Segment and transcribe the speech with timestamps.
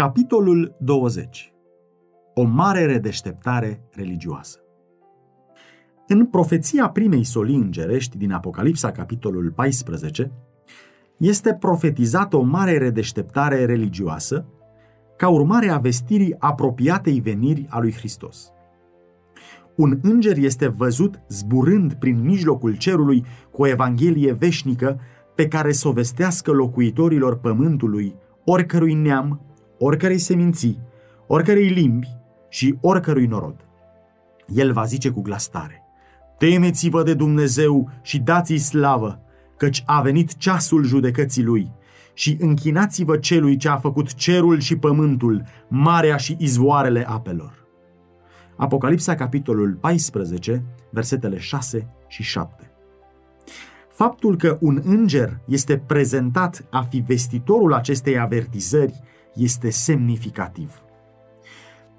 [0.00, 1.52] Capitolul 20.
[2.34, 4.58] O mare redeșteptare religioasă.
[6.06, 10.32] În profeția primei solii îngerești din Apocalipsa, capitolul 14,
[11.16, 14.46] este profetizată o mare redeșteptare religioasă
[15.16, 18.52] ca urmare a vestirii apropiatei veniri a lui Hristos.
[19.76, 25.00] Un înger este văzut zburând prin mijlocul cerului cu o evanghelie veșnică
[25.34, 28.14] pe care să o vestească locuitorilor pământului,
[28.44, 29.49] oricărui neam,
[29.82, 30.78] oricărei seminții,
[31.26, 32.08] oricărei limbi
[32.48, 33.56] și oricărui norod.
[34.46, 35.82] El va zice cu glas tare,
[36.38, 39.20] Temeți-vă de Dumnezeu și dați-i slavă,
[39.56, 41.72] căci a venit ceasul judecății lui
[42.14, 47.66] și închinați-vă celui ce a făcut cerul și pământul, marea și izvoarele apelor.
[48.56, 52.70] Apocalipsa, capitolul 14, versetele 6 și 7.
[53.90, 59.00] Faptul că un înger este prezentat a fi vestitorul acestei avertizări
[59.34, 60.82] este semnificativ.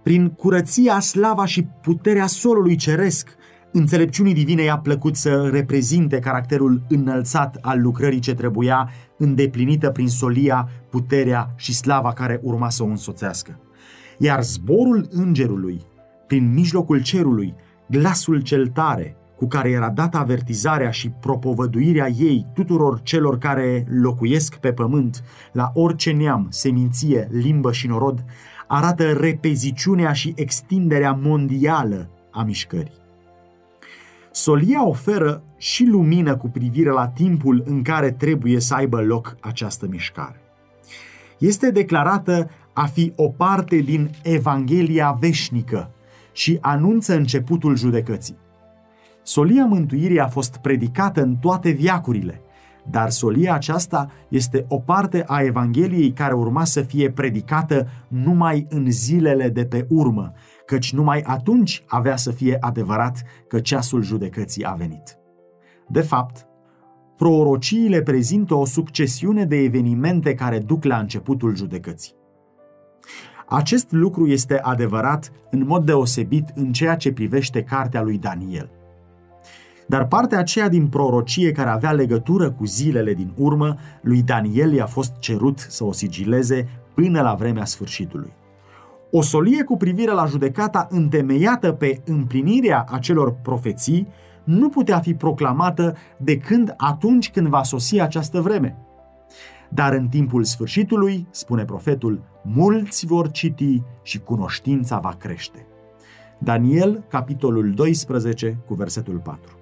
[0.03, 3.29] Prin curăția, slava și puterea solului ceresc,
[3.71, 10.69] înțelepciunii divine i-a plăcut să reprezinte caracterul înălțat al lucrării ce trebuia îndeplinită prin solia,
[10.89, 13.59] puterea și slava care urma să o însoțească.
[14.17, 15.81] Iar zborul îngerului,
[16.27, 17.55] prin mijlocul cerului,
[17.89, 24.55] glasul cel tare, cu care era dată avertizarea și propovăduirea ei tuturor celor care locuiesc
[24.55, 28.23] pe pământ, la orice neam, seminție, limbă și norod,
[28.67, 32.99] arată repeziciunea și extinderea mondială a mișcării.
[34.31, 39.87] Solia oferă și lumină cu privire la timpul în care trebuie să aibă loc această
[39.89, 40.41] mișcare.
[41.37, 45.91] Este declarată a fi o parte din Evanghelia veșnică
[46.31, 48.39] și anunță începutul judecății.
[49.31, 52.41] Solia mântuirii a fost predicată în toate viacurile,
[52.89, 58.91] dar solia aceasta este o parte a Evangheliei care urma să fie predicată numai în
[58.91, 60.31] zilele de pe urmă,
[60.65, 65.17] căci numai atunci avea să fie adevărat că ceasul judecății a venit.
[65.87, 66.47] De fapt,
[67.17, 72.13] prorociile prezintă o succesiune de evenimente care duc la începutul judecății.
[73.47, 78.71] Acest lucru este adevărat în mod deosebit în ceea ce privește cartea lui Daniel–
[79.91, 84.85] dar partea aceea din prorocie care avea legătură cu zilele din urmă, lui Daniel i-a
[84.85, 88.33] fost cerut să o sigileze până la vremea sfârșitului.
[89.11, 94.07] O solie cu privire la judecata întemeiată pe împlinirea acelor profeții
[94.43, 98.77] nu putea fi proclamată de când atunci când va sosi această vreme.
[99.69, 105.65] Dar în timpul sfârșitului, spune profetul, mulți vor citi și cunoștința va crește.
[106.37, 109.59] Daniel, capitolul 12, cu versetul 4.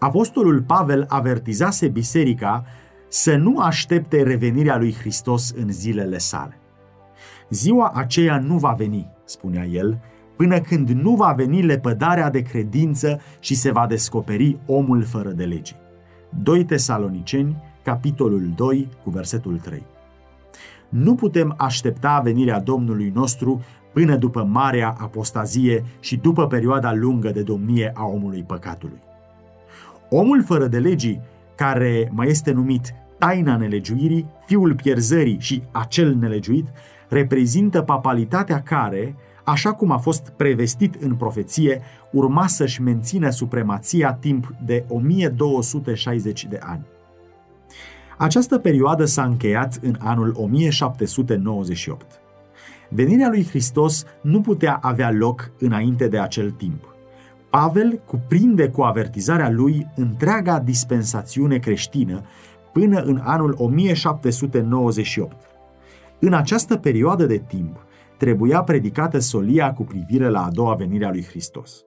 [0.00, 2.64] Apostolul Pavel avertizase biserica
[3.08, 6.58] să nu aștepte revenirea lui Hristos în zilele sale.
[7.50, 9.98] Ziua aceea nu va veni, spunea el,
[10.36, 15.44] până când nu va veni lepădarea de credință și se va descoperi omul fără de
[15.44, 15.74] lege.
[16.42, 19.82] 2 Tesaloniceni, capitolul 2, cu versetul 3.
[20.88, 23.62] Nu putem aștepta venirea Domnului nostru
[23.92, 29.08] până după marea apostazie și după perioada lungă de domnie a omului păcatului.
[30.10, 31.20] Omul fără de legii,
[31.54, 36.68] care mai este numit taina nelegiuirii, fiul pierzării și acel nelegiuit,
[37.08, 41.82] reprezintă papalitatea care, așa cum a fost prevestit în profeție,
[42.12, 46.86] urma să-și mențină supremația timp de 1260 de ani.
[48.18, 52.20] Această perioadă s-a încheiat în anul 1798.
[52.88, 56.89] Venirea lui Hristos nu putea avea loc înainte de acel timp.
[57.50, 62.22] Pavel cuprinde cu avertizarea lui întreaga dispensațiune creștină
[62.72, 65.36] până în anul 1798.
[66.20, 67.84] În această perioadă de timp
[68.16, 71.84] trebuia predicată solia cu privire la a doua venire a lui Hristos.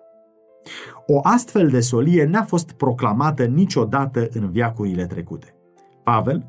[1.05, 5.55] O astfel de solie n-a fost proclamată niciodată în viacurile trecute.
[6.03, 6.45] Pavel,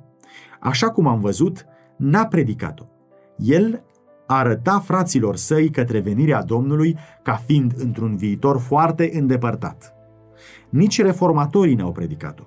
[0.61, 1.67] așa cum am văzut,
[1.97, 2.85] n-a predicat-o.
[3.37, 3.83] El
[4.39, 9.95] arăta fraților săi către venirea Domnului ca fiind într-un viitor foarte îndepărtat.
[10.69, 12.43] Nici reformatorii n-au predicat-o.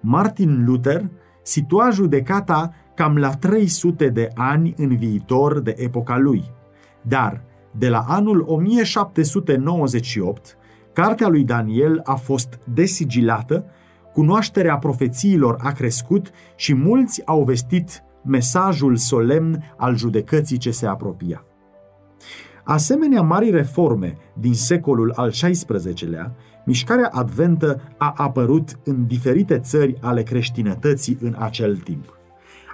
[0.00, 1.10] Martin Luther
[1.42, 6.44] situa judecata cam la 300 de ani în viitor de epoca lui.
[7.02, 7.42] Dar,
[7.78, 10.56] de la anul 1798,
[10.92, 13.64] cartea lui Daniel a fost desigilată,
[14.12, 21.44] cunoașterea profețiilor a crescut și mulți au vestit mesajul solemn al judecății ce se apropia.
[22.64, 26.34] Asemenea marii reforme din secolul al XVI-lea,
[26.64, 32.18] mișcarea adventă a apărut în diferite țări ale creștinătății în acel timp.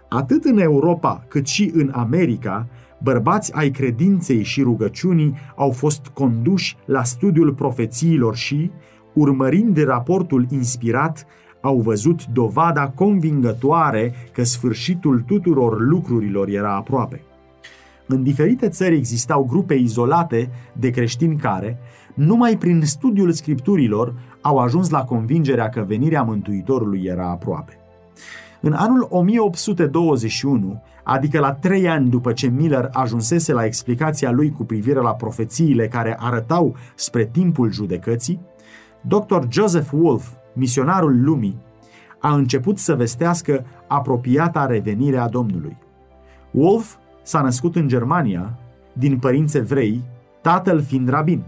[0.08, 2.68] Atât în Europa cât și în America,
[3.02, 8.70] bărbați ai credinței și rugăciunii au fost conduși la studiul profețiilor și,
[9.12, 11.26] urmărind raportul inspirat,
[11.64, 17.22] au văzut dovada convingătoare că sfârșitul tuturor lucrurilor era aproape.
[18.06, 21.78] În diferite țări existau grupe izolate de creștini care,
[22.14, 27.78] numai prin studiul scripturilor, au ajuns la convingerea că venirea Mântuitorului era aproape.
[28.60, 34.64] În anul 1821, adică la trei ani după ce Miller ajunsese la explicația lui cu
[34.64, 38.40] privire la profețiile care arătau spre timpul judecății,
[39.00, 39.38] Dr.
[39.48, 41.58] Joseph Wolf, misionarul lumii,
[42.18, 45.76] a început să vestească apropiata revenire a Domnului.
[46.50, 48.58] Wolf s-a născut în Germania,
[48.92, 50.02] din părinți evrei,
[50.40, 51.42] tatăl fiind rabin.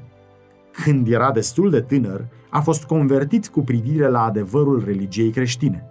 [0.72, 5.84] Când era destul de tânăr, a fost convertit cu privire la adevărul religiei creștine.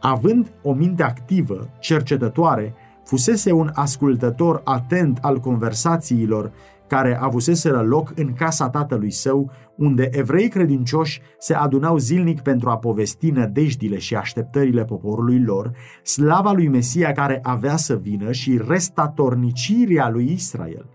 [0.00, 2.74] Având o minte activă, cercetătoare,
[3.04, 6.52] fusese un ascultător atent al conversațiilor
[6.90, 12.76] care avuseseră loc în casa tatălui său, unde evrei credincioși se adunau zilnic pentru a
[12.78, 15.70] povesti nădejdile și așteptările poporului lor,
[16.02, 20.86] slava lui Mesia care avea să vină și restatornicirea lui Israel.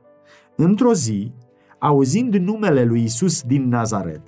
[0.55, 1.33] Într-o zi,
[1.79, 4.21] auzind numele lui Isus din Nazaret,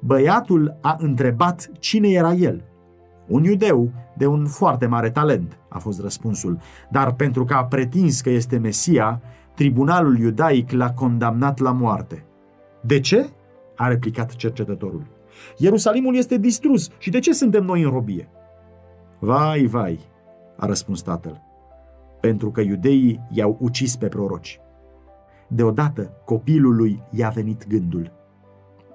[0.00, 2.64] băiatul a întrebat cine era el.
[3.28, 6.58] Un iudeu de un foarte mare talent, a fost răspunsul,
[6.90, 9.22] dar pentru că a pretins că este Mesia,
[9.54, 12.24] tribunalul iudaic l-a condamnat la moarte.
[12.80, 13.30] De ce?
[13.76, 15.06] a replicat cercetătorul.
[15.56, 18.28] Ierusalimul este distrus și de ce suntem noi în robie?
[19.18, 20.00] Vai, vai,
[20.56, 21.42] a răspuns tatăl,
[22.20, 24.60] pentru că iudeii i-au ucis pe proroci.
[25.48, 28.12] Deodată copilului i-a venit gândul.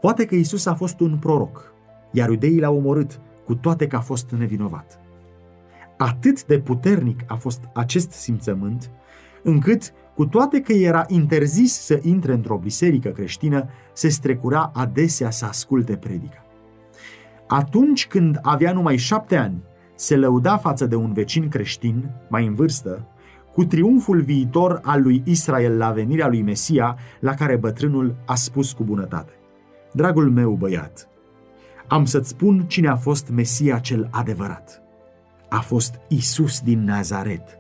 [0.02, 1.74] Poate că Isus a fost un proroc,
[2.12, 5.00] iar iudeii l-au omorât, cu toate că a fost nevinovat.
[5.98, 8.92] Atât de puternic a fost acest simțământ,
[9.44, 15.46] încât cu toate că era interzis să intre într-o biserică creștină, se strecura adesea să
[15.46, 16.46] asculte predica.
[17.48, 19.64] Atunci când avea numai șapte ani,
[19.96, 23.08] se lăuda față de un vecin creștin, mai în vârstă,
[23.54, 28.72] cu triumful viitor al lui Israel la venirea lui Mesia, la care bătrânul a spus
[28.72, 29.32] cu bunătate.
[29.94, 31.10] Dragul meu băiat,
[31.88, 34.82] am să-ți spun cine a fost Mesia cel adevărat.
[35.50, 37.57] A fost Isus din Nazaret,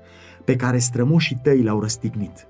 [0.47, 2.47] pe care strămoșii tăi l-au răstignit,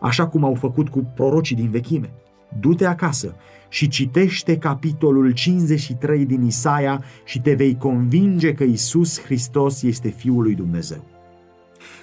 [0.00, 2.12] așa cum au făcut cu prorocii din vechime.
[2.58, 3.34] Du-te acasă
[3.68, 10.42] și citește capitolul 53 din Isaia și te vei convinge că Isus Hristos este Fiul
[10.42, 11.04] lui Dumnezeu.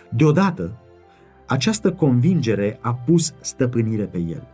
[0.09, 0.77] Deodată,
[1.47, 4.47] această convingere a pus stăpânire pe el.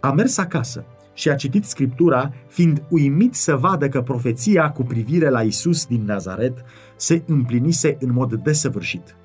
[0.00, 0.84] A mers acasă
[1.14, 6.04] și a citit Scriptura, fiind uimit să vadă că profeția cu privire la Isus din
[6.04, 6.64] Nazaret
[6.96, 9.16] se împlinise în mod desăvârșit.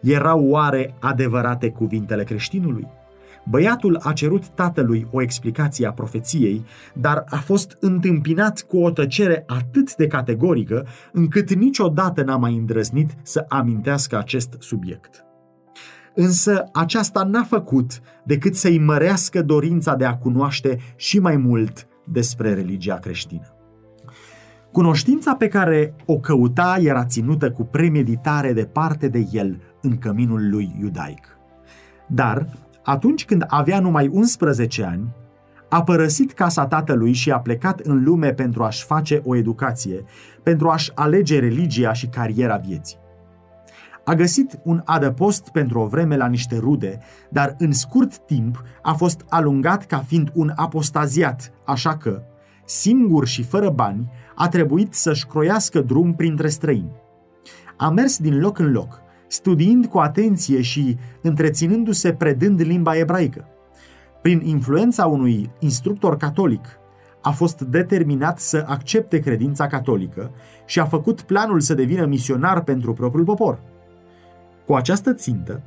[0.00, 2.86] Erau oare adevărate cuvintele creștinului?
[3.50, 6.64] Băiatul a cerut tatălui o explicație a profeției,
[6.94, 13.10] dar a fost întâmpinat cu o tăcere atât de categorică încât niciodată n-a mai îndrăznit
[13.22, 15.22] să amintească acest subiect.
[16.14, 22.54] Însă aceasta n-a făcut decât să-i mărească dorința de a cunoaște și mai mult despre
[22.54, 23.57] religia creștină.
[24.72, 30.76] Cunoștința pe care o căuta era ținută cu premeditare departe de el în căminul lui
[30.80, 31.38] iudaic.
[32.06, 32.46] Dar,
[32.84, 35.08] atunci când avea numai 11 ani,
[35.68, 40.04] a părăsit casa tatălui și a plecat în lume pentru a-și face o educație,
[40.42, 42.98] pentru a-și alege religia și cariera vieții.
[44.04, 46.98] A găsit un adăpost pentru o vreme la niște rude,
[47.30, 52.22] dar în scurt timp a fost alungat ca fiind un apostaziat, așa că,
[52.68, 56.92] singur și fără bani, a trebuit să-și croiască drum printre străini.
[57.76, 63.44] A mers din loc în loc, studiind cu atenție și întreținându-se predând limba ebraică.
[64.22, 66.78] Prin influența unui instructor catolic,
[67.22, 70.30] a fost determinat să accepte credința catolică
[70.66, 73.60] și a făcut planul să devină misionar pentru propriul popor.
[74.66, 75.62] Cu această țintă,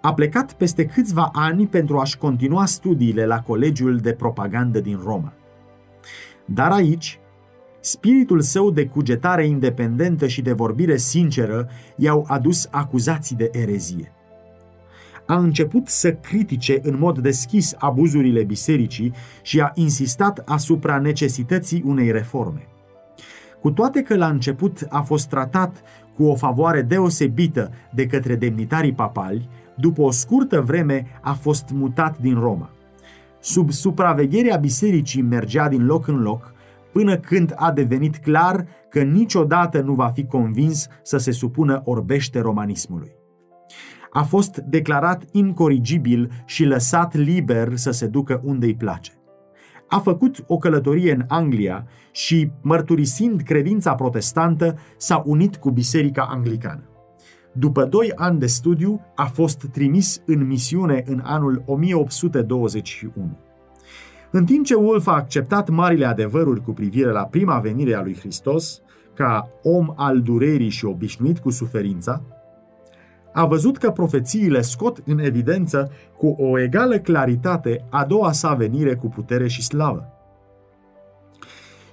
[0.00, 5.32] a plecat peste câțiva ani pentru a-și continua studiile la Colegiul de Propagandă din Roma.
[6.44, 7.18] Dar aici,
[7.80, 14.12] spiritul său de cugetare independentă și de vorbire sinceră i-au adus acuzații de erezie.
[15.26, 22.10] A început să critique în mod deschis abuzurile bisericii și a insistat asupra necesității unei
[22.10, 22.68] reforme.
[23.60, 25.82] Cu toate că la început a fost tratat
[26.16, 32.18] cu o favoare deosebită de către demnitarii papali, după o scurtă vreme a fost mutat
[32.18, 32.73] din Roma.
[33.44, 36.52] Sub supravegherea bisericii mergea din loc în loc,
[36.92, 42.40] până când a devenit clar că niciodată nu va fi convins să se supună orbește
[42.40, 43.12] romanismului.
[44.10, 49.12] a fost declarat incorrigibil și lăsat liber să se ducă unde îi place.
[49.88, 56.93] A făcut o călătorie în Anglia și, mărturisind credința protestantă, s-a unit cu biserica anglicană.
[57.56, 63.38] După doi ani de studiu, a fost trimis în misiune în anul 1821.
[64.30, 68.16] În timp ce Wolf a acceptat marile adevăruri cu privire la prima venire a lui
[68.18, 68.80] Hristos,
[69.14, 72.22] ca om al durerii și obișnuit cu suferința,
[73.32, 78.94] a văzut că profețiile scot în evidență cu o egală claritate a doua sa venire
[78.94, 80.08] cu putere și slavă.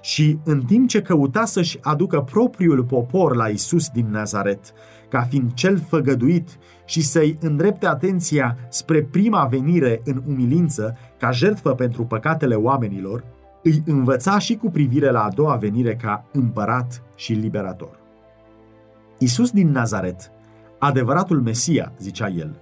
[0.00, 4.72] Și în timp ce căuta să-și aducă propriul popor la Isus din Nazaret,
[5.12, 6.48] ca fiind cel făgăduit
[6.84, 13.24] și să-i îndrepte atenția spre prima venire în umilință ca jertfă pentru păcatele oamenilor,
[13.62, 17.98] îi învăța și cu privire la a doua venire ca împărat și liberator.
[19.18, 20.30] Isus din Nazaret,
[20.78, 22.56] adevăratul Mesia, zicea el,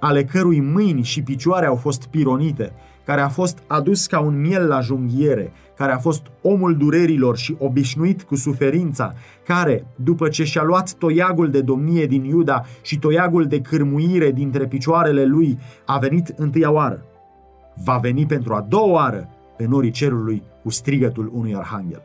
[0.00, 2.72] ale cărui mâini și picioare au fost pironite,
[3.04, 7.56] care a fost adus ca un miel la junghiere, care a fost omul durerilor și
[7.58, 9.14] obișnuit cu suferința,
[9.44, 14.66] care, după ce și-a luat toiagul de domnie din Iuda și toiagul de cârmuire dintre
[14.66, 17.04] picioarele lui, a venit întâia oară.
[17.84, 22.02] Va veni pentru a doua oară pe norii cerului cu strigătul unui arhanghel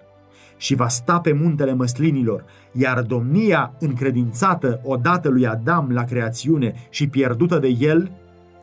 [0.61, 7.07] și va sta pe muntele măslinilor, iar domnia încredințată odată lui Adam la creațiune și
[7.07, 8.11] pierdută de el,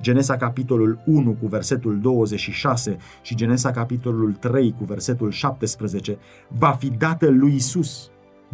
[0.01, 6.91] Genesa capitolul 1 cu versetul 26 și Genesa capitolul 3 cu versetul 17, va fi
[6.91, 8.11] dată lui Isus.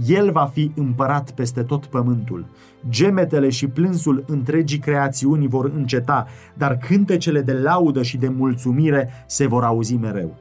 [0.07, 2.47] El va fi împărat peste tot pământul.
[2.89, 9.47] Gemetele și plânsul întregii creațiuni vor înceta, dar cântecele de laudă și de mulțumire se
[9.47, 10.37] vor auzi mereu.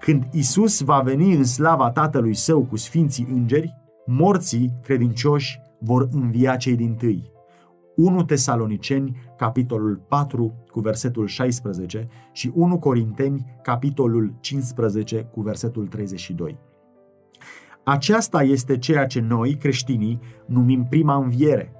[0.00, 3.74] Când Isus va veni în slava Tatălui Său cu sfinții îngeri,
[4.06, 7.30] morții credincioși vor învia cei din tâi.
[7.96, 16.58] 1 Tesaloniceni, capitolul 4, cu versetul 16 și 1 Corinteni, capitolul 15, cu versetul 32.
[17.84, 21.72] Aceasta este ceea ce noi, creștinii, numim prima înviere.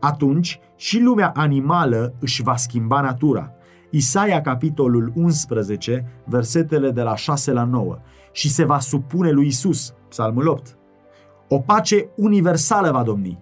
[0.00, 3.52] Atunci și lumea animală își va schimba natura.
[3.90, 7.98] Isaia, capitolul 11, versetele de la 6 la 9,
[8.32, 10.78] și se va supune lui Isus, psalmul 8.
[11.48, 13.38] O pace universală va domni.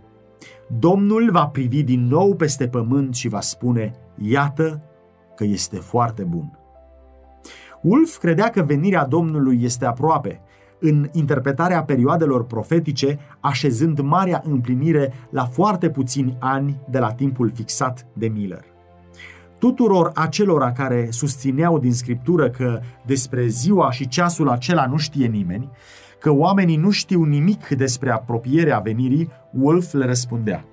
[0.69, 4.83] Domnul va privi din nou peste pământ și va spune, iată
[5.37, 6.59] că este foarte bun.
[7.83, 10.41] Ulf credea că venirea Domnului este aproape,
[10.81, 18.07] în interpretarea perioadelor profetice, așezând marea împlinire la foarte puțini ani de la timpul fixat
[18.13, 18.65] de Miller.
[19.59, 25.71] Tuturor acelora care susțineau din scriptură că despre ziua și ceasul acela nu știe nimeni,
[26.21, 30.65] că oamenii nu știu nimic despre apropierea venirii, Wolf le răspundea.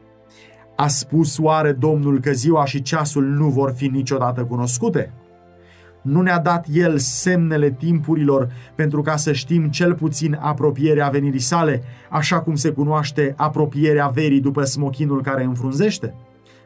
[0.76, 5.14] A spus oare Domnul că ziua și ceasul nu vor fi niciodată cunoscute?
[6.02, 11.84] Nu ne-a dat El semnele timpurilor pentru ca să știm cel puțin apropierea venirii sale,
[12.10, 16.16] așa cum se cunoaște apropierea verii după smochinul care înfrunzește?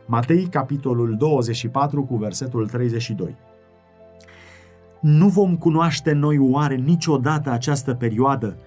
[0.05, 3.35] Matei, capitolul 24, cu versetul 32.
[5.01, 8.57] Nu vom cunoaște noi oare niciodată această perioadă,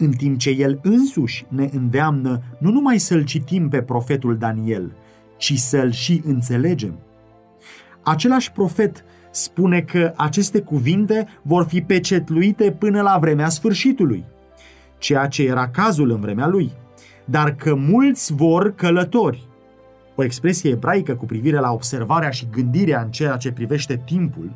[0.00, 4.92] în timp ce el însuși ne îndeamnă nu numai să-l citim pe profetul Daniel,
[5.36, 6.98] ci să-l și înțelegem.
[8.02, 14.24] Același profet spune că aceste cuvinte vor fi pecetluite până la vremea sfârșitului,
[14.98, 16.72] ceea ce era cazul în vremea lui,
[17.24, 19.48] dar că mulți vor călători.
[20.14, 24.50] O expresie ebraică cu privire la observarea și gândirea în ceea ce privește timpul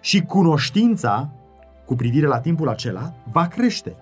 [0.00, 1.30] și cunoștința
[1.84, 3.96] cu privire la timpul acela va crește.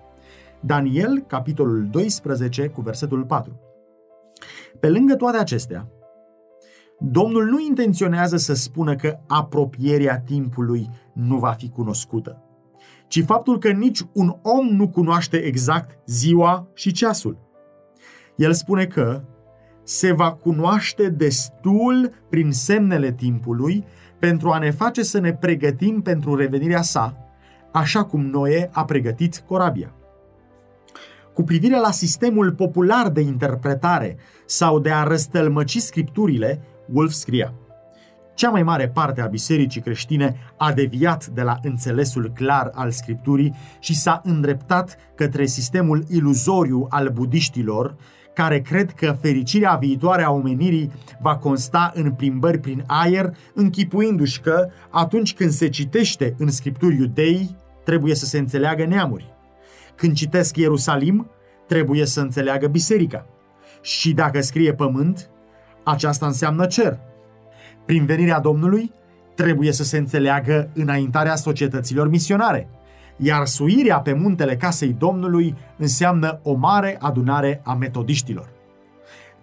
[0.61, 3.59] Daniel, capitolul 12, cu versetul 4.
[4.79, 5.87] Pe lângă toate acestea,
[7.01, 12.43] Domnul nu intenționează să spună că apropierea timpului nu va fi cunoscută,
[13.07, 17.37] ci faptul că nici un om nu cunoaște exact ziua și ceasul.
[18.35, 19.21] El spune că
[19.83, 23.85] se va cunoaște destul prin semnele timpului
[24.19, 27.17] pentru a ne face să ne pregătim pentru revenirea sa,
[27.71, 29.93] așa cum Noe a pregătit corabia.
[31.39, 36.61] Cu privire la sistemul popular de interpretare sau de a răstălmăci scripturile,
[36.93, 37.53] Wolf scria
[38.33, 43.55] Cea mai mare parte a bisericii creștine a deviat de la înțelesul clar al scripturii
[43.79, 47.95] și s-a îndreptat către sistemul iluzoriu al budiștilor,
[48.33, 50.91] care cred că fericirea viitoare a omenirii
[51.21, 57.55] va consta în plimbări prin aer, închipuindu-și că, atunci când se citește în scripturi iudei,
[57.83, 59.37] trebuie să se înțeleagă neamuri.
[59.99, 61.29] Când citesc Ierusalim,
[61.67, 63.25] trebuie să înțeleagă biserica.
[63.81, 65.29] Și dacă scrie pământ,
[65.83, 66.99] Aceasta înseamnă cer.
[67.85, 68.91] Prin venirea Domnului,
[69.35, 72.69] trebuie să se înțeleagă înaintarea societăților misionare,
[73.17, 78.49] iar suirea pe muntele casei Domnului înseamnă o mare adunare a metodiștilor.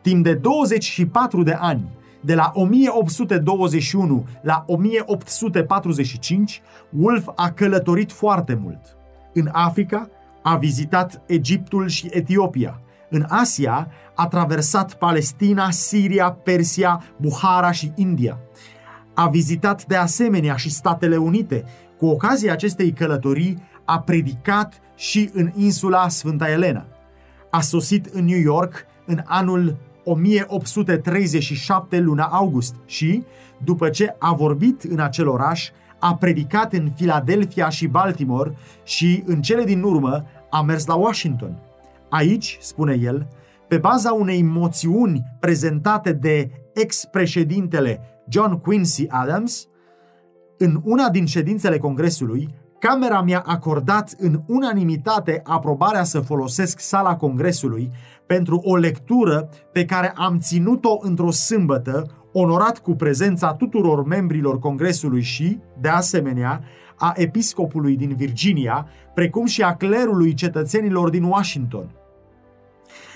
[0.01, 6.63] Timp de 24 de ani, de la 1821 la 1845,
[6.99, 8.97] Wolf a călătorit foarte mult.
[9.33, 10.11] În Africa
[10.47, 12.81] a vizitat Egiptul și Etiopia.
[13.11, 18.39] În Asia a traversat Palestina, Siria, Persia, Buhara și India.
[19.15, 21.65] A vizitat de asemenea și Statele Unite.
[21.99, 26.87] Cu ocazia acestei călătorii a predicat și în insula Sfânta Elena.
[27.51, 33.25] A sosit în New York în anul 1837 luna august și,
[33.65, 39.43] după ce a vorbit în acel oraș, a predicat în Philadelphia și Baltimore și, în
[39.43, 41.59] cele din urmă, a mers la Washington.
[42.09, 43.29] Aici, spune el,
[43.69, 49.69] pe baza unei moțiuni prezentate de ex-președintele John Quincy Adams,
[50.59, 57.91] în una din ședințele Congresului, Camera mi-a acordat în unanimitate aprobarea să folosesc sala Congresului
[58.27, 65.23] pentru o lectură pe care am ținut-o într-o sâmbătă, onorat cu prezența tuturor membrilor Congresului
[65.23, 66.63] și, de asemenea,
[66.99, 71.91] a episcopului din Virginia, precum și a clerului cetățenilor din Washington.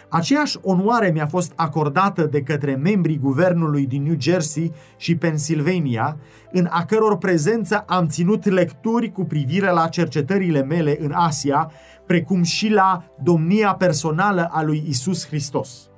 [0.08, 6.16] Aceeași onoare mi-a fost acordată de către membrii guvernului din New Jersey și Pennsylvania,
[6.52, 11.70] în a căror prezență am ținut lecturi cu privire la cercetările mele în Asia,
[12.06, 15.90] precum și la domnia personală a lui Isus Hristos.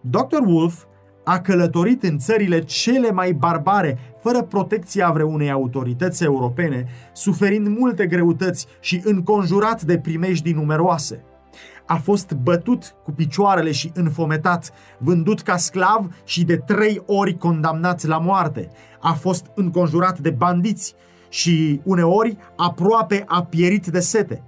[0.00, 0.40] Dr.
[0.46, 0.84] Wolf
[1.28, 8.66] a călătorit în țările cele mai barbare, fără protecția vreunei autorități europene, suferind multe greutăți
[8.80, 11.20] și înconjurat de primejdii numeroase–
[11.86, 18.04] a fost bătut cu picioarele și înfometat, vândut ca sclav și de trei ori condamnat
[18.04, 18.70] la moarte.
[19.00, 20.94] A fost înconjurat de bandiți
[21.28, 24.42] și uneori aproape a pierit de sete.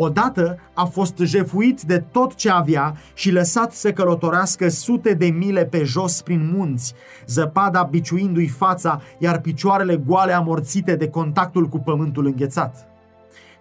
[0.00, 5.64] Odată a fost jefuit de tot ce avea și lăsat să călătorească sute de mile
[5.64, 6.94] pe jos prin munți,
[7.26, 12.88] zăpada biciuindu-i fața, iar picioarele goale amorțite de contactul cu pământul înghețat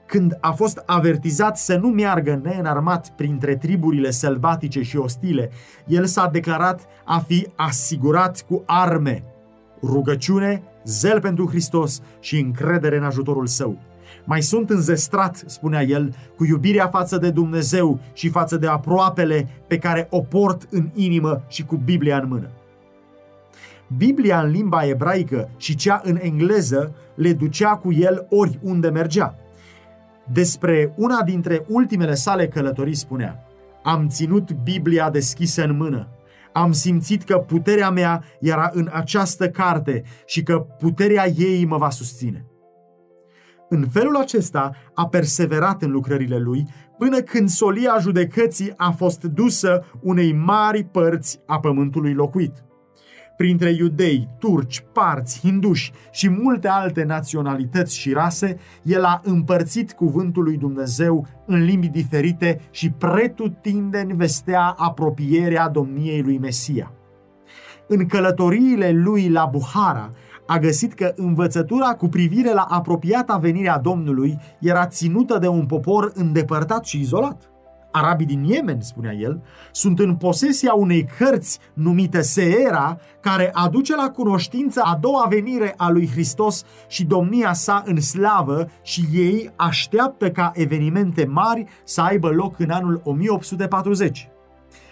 [0.06, 5.50] când a fost avertizat să nu meargă neînarmat printre triburile sălbatice și ostile,
[5.88, 9.24] el s-a declarat a fi asigurat cu arme,
[9.84, 13.78] rugăciune, zel pentru Hristos și încredere în ajutorul său.
[14.30, 19.78] Mai sunt înzestrat, spunea el, cu iubirea față de Dumnezeu și față de aproapele pe
[19.78, 22.50] care o port în inimă și cu Biblia în mână.
[23.98, 29.36] Biblia în limba ebraică și cea în engleză le ducea cu el oriunde mergea.
[30.32, 33.44] Despre una dintre ultimele sale călătorii spunea
[33.84, 36.08] Am ținut Biblia deschisă în mână.
[36.54, 41.90] Am simțit că puterea mea era în această carte și că puterea ei mă va
[41.90, 42.46] susține.
[43.70, 49.84] În felul acesta a perseverat în lucrările lui până când solia judecății a fost dusă
[50.02, 52.62] unei mari părți a pământului locuit
[53.38, 60.44] printre iudei, turci, parți, hinduși și multe alte naționalități și rase, el a împărțit cuvântul
[60.44, 66.92] lui Dumnezeu în limbi diferite și pretutindeni vestea apropierea domniei lui Mesia.
[67.88, 70.10] În călătoriile lui la Buhara,
[70.48, 76.12] a găsit că învățătura cu privire la apropiata venirea Domnului era ținută de un popor
[76.16, 77.50] îndepărtat și izolat.
[77.92, 84.10] Arabii din Yemen, spunea el, sunt în posesia unei cărți numite Seera, care aduce la
[84.10, 90.32] cunoștință a doua venire a lui Hristos și domnia sa în slavă și ei așteaptă
[90.32, 94.30] ca evenimente mari să aibă loc în anul 1840.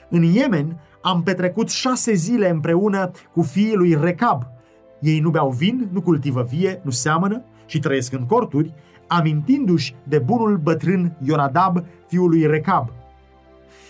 [0.09, 4.54] În Yemen am petrecut șase zile împreună cu fiii lui Recab.
[4.99, 8.73] Ei nu beau vin, nu cultivă vie, nu seamănă și trăiesc în corturi,
[9.07, 12.89] amintindu-și de bunul bătrân Ionadab, fiul lui Recab.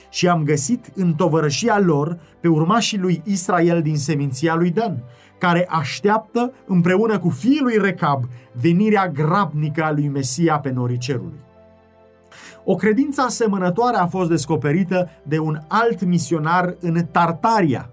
[0.10, 5.04] Și am găsit în tovărășia lor pe urmașii lui Israel din seminția lui Dan,
[5.39, 11.39] care așteaptă împreună cu fiul lui Recab venirea grabnică a lui Mesia pe norii cerului.
[12.63, 17.89] O credință asemănătoare a fost descoperită de un alt misionar în Tartaria.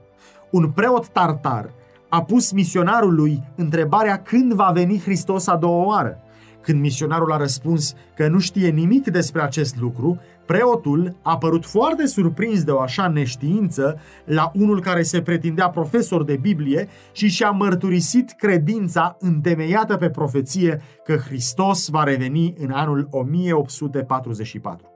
[0.51, 1.70] Un preot tartar
[2.14, 6.18] a pus misionarului întrebarea când va veni Hristos a doua oară
[6.62, 12.07] când misionarul a răspuns că nu știe nimic despre acest lucru, preotul a părut foarte
[12.07, 17.51] surprins de o așa neștiință la unul care se pretindea profesor de Biblie și și-a
[17.51, 24.91] mărturisit credința întemeiată pe profeție că Hristos va reveni în anul 1844.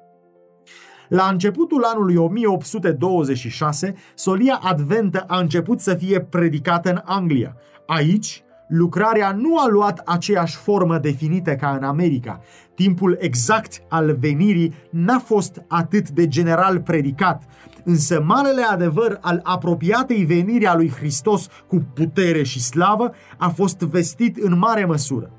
[1.09, 7.57] La începutul anului 1826, solia adventă a început să fie predicată în Anglia.
[7.87, 12.41] Aici, lucrarea nu a luat aceeași formă definită ca în America.
[12.75, 17.43] Timpul exact al venirii n-a fost atât de general predicat,
[17.85, 23.79] însă marele adevăr al apropiatei veniri a lui Hristos cu putere și slavă a fost
[23.79, 25.31] vestit în mare măsură.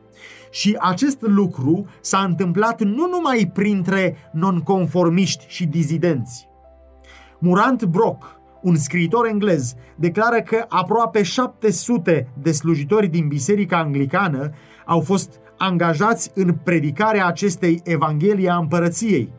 [0.49, 6.47] Și acest lucru s-a întâmplat nu numai printre nonconformiști și dizidenți.
[7.39, 14.51] Murant Brock, un scriitor englez, declară că aproape 700 de slujitori din Biserica Anglicană
[14.85, 19.33] au fost angajați în predicarea acestei Evanghelii a Împărăției.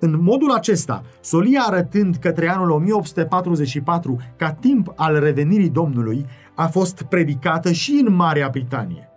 [0.00, 7.02] În modul acesta, solia arătând către anul 1844 ca timp al revenirii Domnului, a fost
[7.02, 9.08] predicată și în Marea Britanie.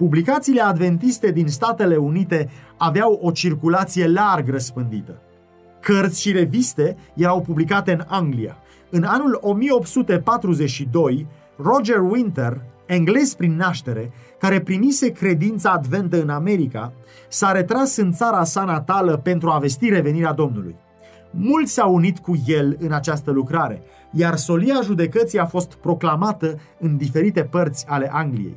[0.00, 5.20] Publicațiile adventiste din Statele Unite aveau o circulație larg răspândită.
[5.80, 8.56] Cărți și reviste erau publicate în Anglia.
[8.90, 16.92] În anul 1842, Roger Winter, englez prin naștere, care primise credința adventă în America,
[17.28, 20.76] s-a retras în țara sa natală pentru a vesti revenirea Domnului.
[21.30, 23.82] Mulți s-au unit cu el în această lucrare,
[24.12, 28.56] iar solia judecății a fost proclamată în diferite părți ale Angliei.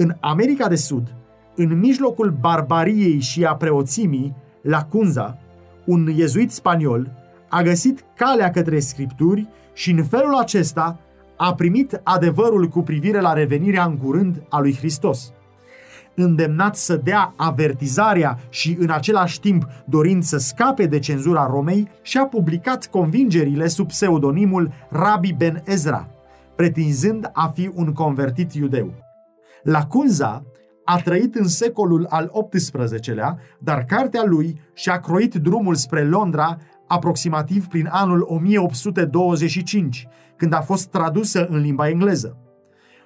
[0.00, 1.14] În America de Sud,
[1.54, 5.38] în mijlocul barbariei și a preoțimii, la Cunza,
[5.84, 7.10] un iezuit spaniol
[7.48, 10.98] a găsit calea către scripturi și în felul acesta
[11.36, 15.32] a primit adevărul cu privire la revenirea în curând a lui Hristos.
[16.14, 22.26] Îndemnat să dea avertizarea și în același timp dorind să scape de cenzura Romei, și-a
[22.26, 26.08] publicat convingerile sub pseudonimul Rabbi Ben Ezra,
[26.56, 29.07] pretinzând a fi un convertit iudeu.
[29.68, 30.44] La Cunza
[30.84, 37.66] a trăit în secolul al XVIII-lea, dar cartea lui și-a croit drumul spre Londra aproximativ
[37.66, 42.36] prin anul 1825, când a fost tradusă în limba engleză.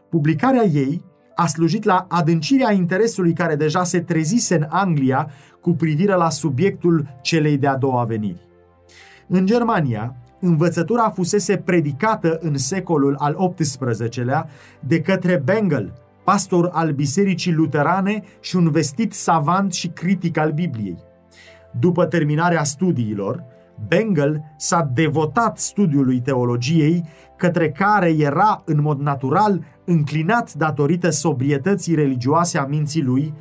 [0.09, 6.15] Publicarea ei a slujit la adâncirea interesului care deja se trezise în Anglia cu privire
[6.15, 8.49] la subiectul celei de-a doua veniri.
[9.29, 14.49] În Germania, învățătura fusese predicată în secolul al XVIII-lea
[14.81, 15.93] de către Bengel,
[16.25, 20.99] pastor al Bisericii Luterane și un vestit savant și critic al Bibliei.
[21.79, 23.45] După terminarea studiilor,
[23.89, 27.05] Bengel s-a devotat studiului teologiei,
[27.37, 33.35] către care era în mod natural înclinat datorită sobrietății religioase a minții lui,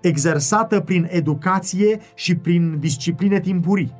[0.00, 3.94] exersată prin educație și prin discipline timpurii.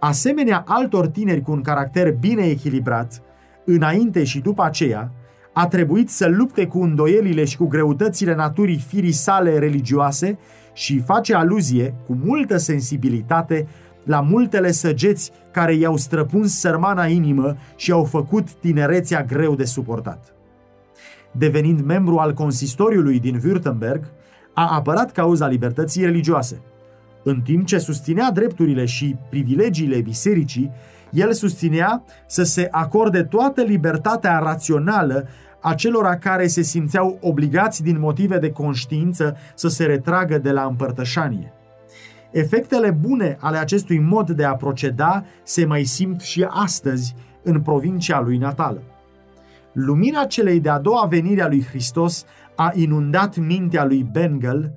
[0.00, 3.22] Asemenea altor tineri cu un caracter bine echilibrat,
[3.64, 5.12] înainte și după aceea,
[5.52, 10.38] a trebuit să lupte cu îndoielile și cu greutățile naturii firii sale religioase
[10.72, 13.68] și face aluzie, cu multă sensibilitate,
[14.04, 20.34] la multele săgeți care i-au străpuns sărmana inimă și au făcut tinerețea greu de suportat.
[21.32, 24.00] Devenind membru al consistoriului din Württemberg,
[24.54, 26.60] a apărat cauza libertății religioase.
[27.22, 30.70] În timp ce susținea drepturile și privilegiile bisericii,
[31.10, 35.28] el susținea să se acorde toată libertatea rațională
[35.60, 41.52] acelora care se simțeau obligați din motive de conștiință să se retragă de la împărtășanie.
[42.30, 48.20] Efectele bune ale acestui mod de a proceda se mai simt și astăzi în provincia
[48.20, 48.82] lui natală.
[49.72, 52.24] Lumina celei de-a doua venire a lui Hristos
[52.56, 54.72] a inundat mintea lui Bengel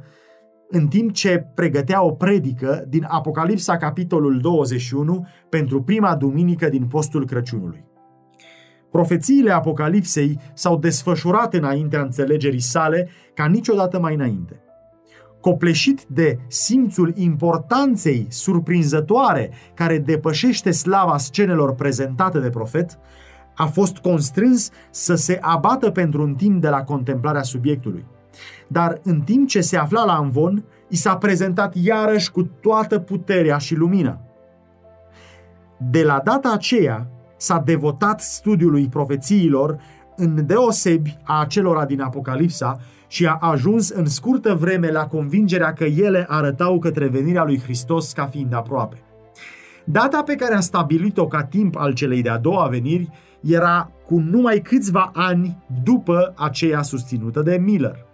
[0.75, 7.25] în timp ce pregătea o predică din Apocalipsa capitolul 21 pentru prima duminică din postul
[7.25, 7.85] Crăciunului.
[8.91, 14.61] Profețiile Apocalipsei s-au desfășurat înaintea înțelegerii sale ca niciodată mai înainte.
[15.41, 22.99] Copleșit de simțul importanței surprinzătoare care depășește slava scenelor prezentate de profet,
[23.55, 28.05] a fost constrâns să se abată pentru un timp de la contemplarea subiectului.
[28.67, 33.57] Dar în timp ce se afla la învon, i s-a prezentat iarăși cu toată puterea
[33.57, 34.19] și lumina.
[35.77, 39.79] De la data aceea, s-a devotat studiului profețiilor
[40.15, 45.83] în deosebi a acelora din Apocalipsa și a ajuns în scurtă vreme la convingerea că
[45.83, 48.97] ele arătau către venirea lui Hristos ca fiind aproape.
[49.83, 53.09] Data pe care a stabilit-o ca timp al celei de-a doua veniri
[53.41, 58.05] era cu numai câțiva ani după aceea susținută de Miller.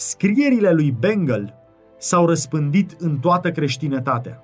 [0.00, 1.54] Scrierile lui Bengel
[1.98, 4.42] s-au răspândit în toată creștinătatea.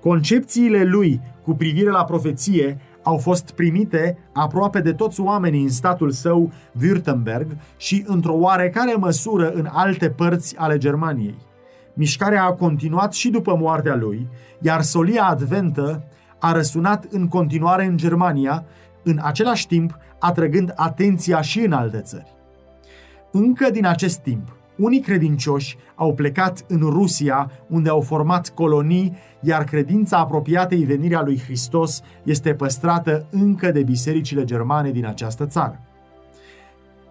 [0.00, 6.10] Concepțiile lui cu privire la profeție au fost primite aproape de toți oamenii în statul
[6.10, 11.38] său Württemberg și într-o oarecare măsură în alte părți ale Germaniei.
[11.94, 14.28] Mișcarea a continuat și după moartea lui,
[14.60, 16.04] iar solia adventă
[16.38, 18.64] a răsunat în continuare în Germania,
[19.02, 22.36] în același timp atrăgând atenția și în alte țări.
[23.30, 29.64] Încă din acest timp, unii credincioși au plecat în Rusia, unde au format colonii, iar
[29.64, 35.80] credința apropiatei venirea lui Hristos este păstrată încă de bisericile germane din această țară.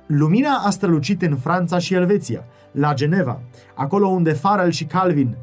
[0.05, 3.41] Lumina a strălucit în Franța și Elveția, la Geneva,
[3.75, 5.35] acolo unde Farel și Calvin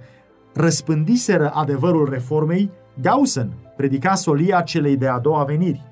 [0.55, 2.71] răspândiseră adevărul reformei,
[3.03, 5.85] Gaussen predica solia celei de a doua veniri.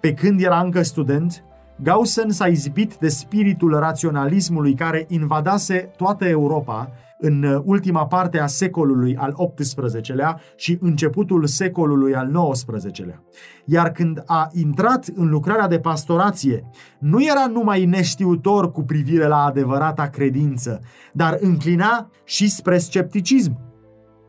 [0.00, 1.44] Pe când era încă student,
[1.82, 9.16] Gaussen s-a izbit de spiritul raționalismului care invadase toată Europa în ultima parte a secolului
[9.16, 13.22] al XVIII-lea și începutul secolului al XIX-lea.
[13.64, 19.44] Iar când a intrat în lucrarea de pastorație, nu era numai neștiutor cu privire la
[19.44, 20.80] adevărata credință,
[21.12, 23.58] dar înclina și spre scepticism.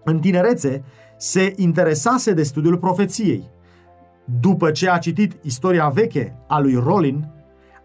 [0.03, 0.83] În tinerețe,
[1.17, 3.49] se interesase de studiul profeției.
[4.39, 7.34] După ce a citit istoria veche a lui Rolin,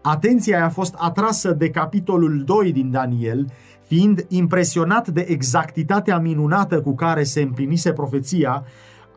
[0.01, 3.45] atenția a fost atrasă de capitolul 2 din Daniel,
[3.87, 8.63] fiind impresionat de exactitatea minunată cu care se împlinise profeția,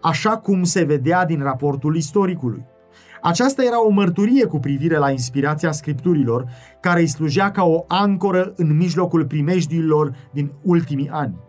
[0.02, 2.64] așa cum se vedea din raportul istoricului.
[3.22, 6.44] Aceasta era o mărturie cu privire la inspirația scripturilor,
[6.80, 11.44] care îi slujea ca o ancoră în mijlocul primejdiilor din ultimii ani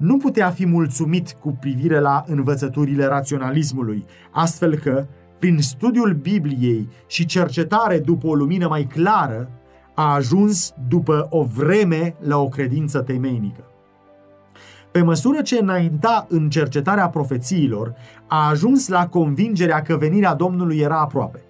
[0.00, 5.06] nu putea fi mulțumit cu privire la învățăturile raționalismului, astfel că,
[5.40, 9.50] prin studiul Bibliei și cercetare după o lumină mai clară,
[9.94, 13.64] a ajuns după o vreme la o credință temeinică.
[14.90, 17.94] Pe măsură ce înainta în cercetarea profețiilor,
[18.26, 21.42] a ajuns la convingerea că venirea Domnului era aproape.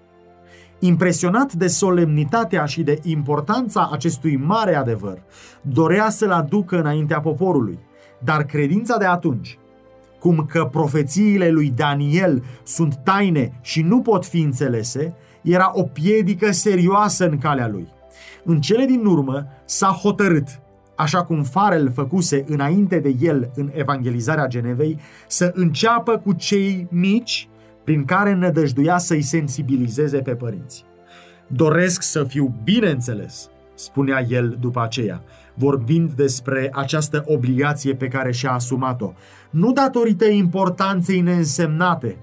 [0.79, 5.23] Impresionat de solemnitatea și de importanța acestui mare adevăr,
[5.61, 7.79] dorea să-l aducă înaintea poporului–
[8.23, 9.59] dar credința de atunci,
[10.21, 16.51] cum că profețiile lui Daniel sunt taine și nu pot fi înțelese, era o piedică
[16.51, 17.87] serioasă în calea lui.
[18.43, 20.47] În cele din urmă s-a hotărât,
[20.95, 27.49] așa cum Farel făcuse înainte de el în evangelizarea Genevei, să înceapă cu cei mici
[27.83, 30.85] prin care nădăjduia să-i sensibilizeze pe părinți.
[31.47, 35.23] Doresc să fiu bine înțeles, spunea el după aceea,
[35.61, 39.13] vorbind despre această obligație pe care și-a asumat-o.
[39.49, 42.17] Nu datorită importanței neînsemnate,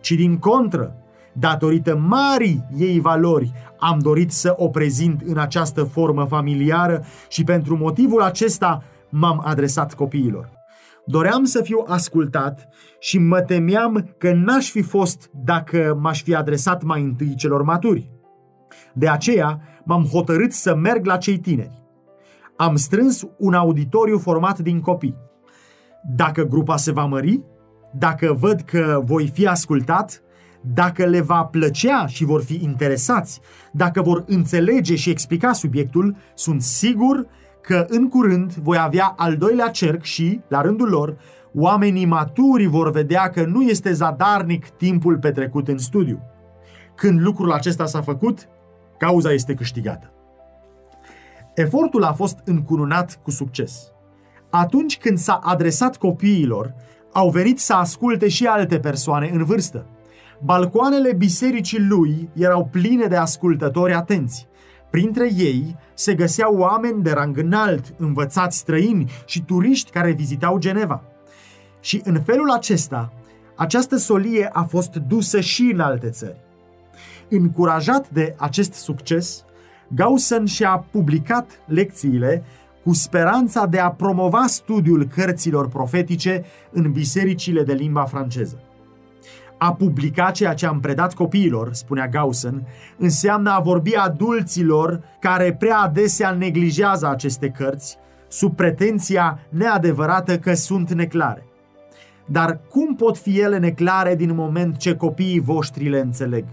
[0.00, 0.96] ci din contră,
[1.32, 7.76] datorită marii ei valori, am dorit să o prezint în această formă familiară și pentru
[7.76, 10.50] motivul acesta m-am adresat copiilor.
[11.06, 12.68] Doream să fiu ascultat
[12.98, 18.10] și mă temeam că n-aș fi fost dacă m-aș fi adresat mai întâi celor maturi.
[18.92, 21.81] De aceea m-am hotărât să merg la cei tineri
[22.62, 25.16] am strâns un auditoriu format din copii.
[26.16, 27.42] Dacă grupa se va mări,
[27.92, 30.22] dacă văd că voi fi ascultat,
[30.60, 33.40] dacă le va plăcea și vor fi interesați,
[33.72, 37.26] dacă vor înțelege și explica subiectul, sunt sigur
[37.62, 41.16] că în curând voi avea al doilea cerc și, la rândul lor,
[41.54, 46.20] oamenii maturi vor vedea că nu este zadarnic timpul petrecut în studiu.
[46.94, 48.48] Când lucrul acesta s-a făcut,
[48.98, 50.12] cauza este câștigată.
[51.54, 53.92] Efortul a fost încununat cu succes.
[54.50, 56.74] Atunci când s-a adresat copiilor,
[57.12, 59.86] au venit să asculte și alte persoane în vârstă.
[60.44, 64.46] Balcoanele bisericii lui erau pline de ascultători atenți.
[64.90, 71.02] Printre ei se găseau oameni de rang înalt, învățați străini și turiști care vizitau Geneva.
[71.80, 73.12] Și în felul acesta,
[73.56, 76.40] această solie a fost dusă și în alte țări.
[77.28, 79.44] Încurajat de acest succes,
[79.94, 82.44] Gaussen și-a publicat lecțiile
[82.84, 88.62] cu speranța de a promova studiul cărților profetice în bisericile de limba franceză.
[89.58, 92.66] A publica ceea ce am predat copiilor, spunea Gaussen,
[92.98, 100.92] înseamnă a vorbi adulților care prea adesea neglijează aceste cărți, sub pretenția neadevărată că sunt
[100.92, 101.46] neclare.
[102.26, 106.44] Dar cum pot fi ele neclare din moment ce copiii voștri le înțeleg?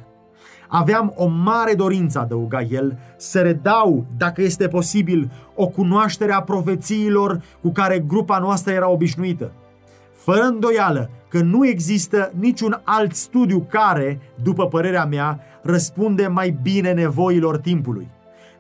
[0.72, 7.42] Aveam o mare dorință, adăuga el, să redau, dacă este posibil, o cunoaștere a profețiilor
[7.62, 9.52] cu care grupa noastră era obișnuită.
[10.14, 16.94] Fără îndoială că nu există niciun alt studiu care, după părerea mea, răspunde mai bine
[16.94, 18.10] nevoilor timpului.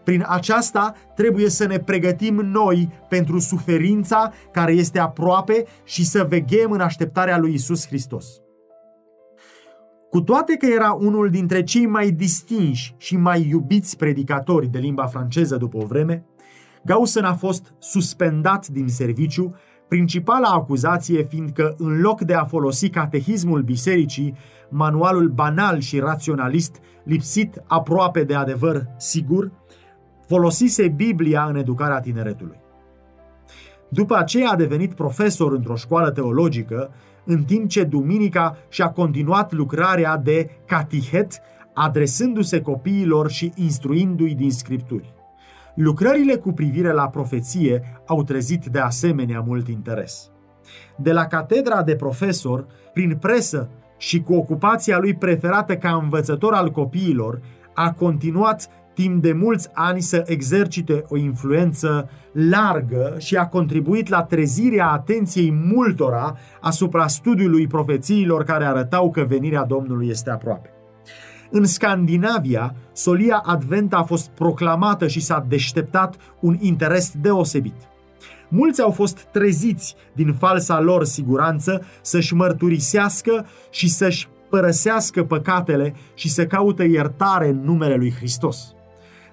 [0.04, 6.72] Prin aceasta trebuie să ne pregătim noi pentru suferința care este aproape și să veghem
[6.72, 8.26] în așteptarea lui Isus Hristos.
[10.10, 15.06] Cu toate că era unul dintre cei mai distinși și mai iubiți predicatori de limba
[15.06, 16.26] franceză după o vreme,
[16.86, 19.56] Gaussen a fost suspendat din serviciu
[19.90, 24.36] Principala acuzație fiind că, în loc de a folosi catehismul bisericii,
[24.70, 29.52] manualul banal și raționalist, lipsit aproape de adevăr sigur,
[30.28, 32.60] folosise Biblia în educarea tineretului.
[33.90, 36.92] După aceea a devenit profesor într-o școală teologică,
[37.30, 41.42] în timp ce duminica și-a continuat lucrarea de catihet,
[41.74, 45.14] adresându-se copiilor și instruindu-i din scripturi.
[45.76, 50.32] Lucrările cu privire la profeție au trezit de asemenea mult interes.
[50.98, 56.72] De la catedra de profesor, prin presă și cu ocupația lui preferată ca învățător al
[56.72, 57.42] copiilor,
[57.74, 58.70] a continuat
[59.02, 65.52] timp de mulți ani să exercite o influență largă și a contribuit la trezirea atenției
[65.52, 70.70] multora asupra studiului profețiilor care arătau că venirea Domnului este aproape.
[71.52, 77.76] În Scandinavia, solia Advent a fost proclamată și s-a deșteptat un interes deosebit.
[78.50, 86.30] Mulți au fost treziți din falsa lor siguranță să-și mărturisească și să-și părăsească păcatele și
[86.30, 88.74] să caute iertare în numele lui Hristos.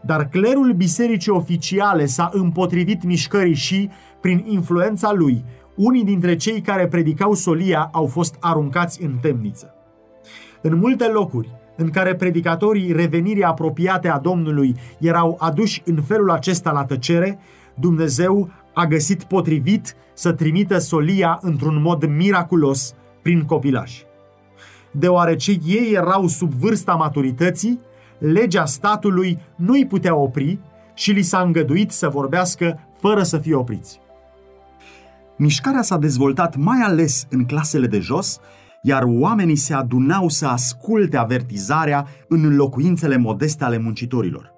[0.07, 3.90] Dar clerul bisericii oficiale s-a împotrivit mișcării și,
[4.21, 9.75] prin influența lui, unii dintre cei care predicau solia au fost aruncați în temniță.
[10.62, 16.73] În multe locuri, în care predicatorii revenirii apropiate a Domnului erau aduși în felul acesta
[16.73, 17.38] la tăcere,
[17.75, 24.05] Dumnezeu a găsit potrivit să trimită solia într-un mod miraculos prin copilași.
[24.90, 27.81] Deoarece ei erau sub vârsta maturității,
[28.18, 30.59] legea statului nu îi putea opri
[30.94, 34.00] și li s-a îngăduit să vorbească fără să fie opriți.
[35.37, 38.38] Mișcarea s-a dezvoltat mai ales în clasele de jos,
[38.83, 44.52] iar oamenii se adunau să asculte avertizarea în locuințele modeste ale muncitorilor.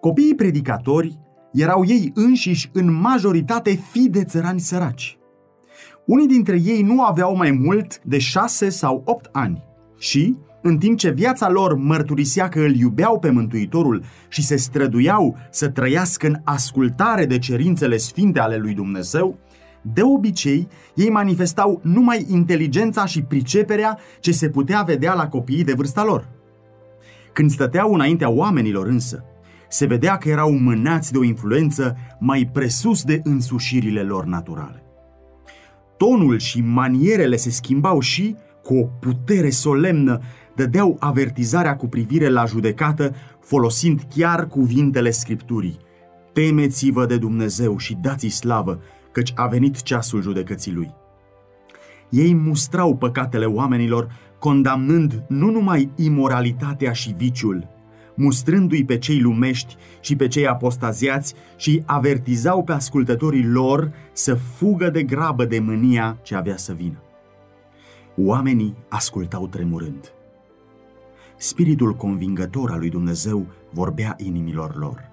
[0.00, 1.18] Copiii predicatori
[1.52, 5.18] erau ei înșiși în majoritate fii de țărani săraci.
[6.06, 9.64] Unii dintre ei nu aveau mai mult de șase sau opt ani
[9.98, 10.36] și,
[10.68, 15.68] în timp ce viața lor mărturisea că îl iubeau pe Mântuitorul și se străduiau să
[15.68, 19.38] trăiască în ascultare de cerințele sfinte ale lui Dumnezeu,
[19.82, 25.72] de obicei, ei manifestau numai inteligența și priceperea ce se putea vedea la copiii de
[25.72, 26.28] vârsta lor.
[27.32, 29.24] Când stăteau înaintea oamenilor însă,
[29.68, 34.82] se vedea că erau mânați de o influență mai presus de însușirile lor naturale.
[35.96, 40.20] Tonul și manierele se schimbau și, cu o putere solemnă,
[40.58, 45.78] dădeau avertizarea cu privire la judecată, folosind chiar cuvintele Scripturii.
[46.32, 48.80] Temeți-vă de Dumnezeu și dați-i slavă,
[49.12, 50.94] căci a venit ceasul judecății lui.
[52.08, 57.68] Ei mustrau păcatele oamenilor, condamnând nu numai imoralitatea și viciul,
[58.14, 64.90] mustrându-i pe cei lumești și pe cei apostaziați și avertizau pe ascultătorii lor să fugă
[64.90, 67.02] de grabă de mânia ce avea să vină.
[68.16, 70.12] Oamenii ascultau tremurând.
[71.40, 75.10] Spiritul convingător al lui Dumnezeu vorbea inimilor lor.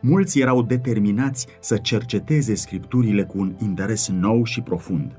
[0.00, 5.16] Mulți erau determinați să cerceteze scripturile cu un interes nou și profund.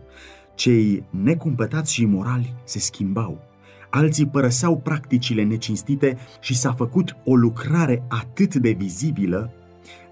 [0.55, 3.41] Cei necumpătați și imorali se schimbau.
[3.89, 9.53] Alții părăseau practicile necinstite și s-a făcut o lucrare atât de vizibilă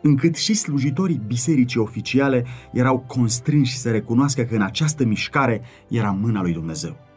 [0.01, 6.41] încât și slujitorii bisericii oficiale erau constrânși să recunoască că în această mișcare era mâna
[6.41, 7.10] lui Dumnezeu.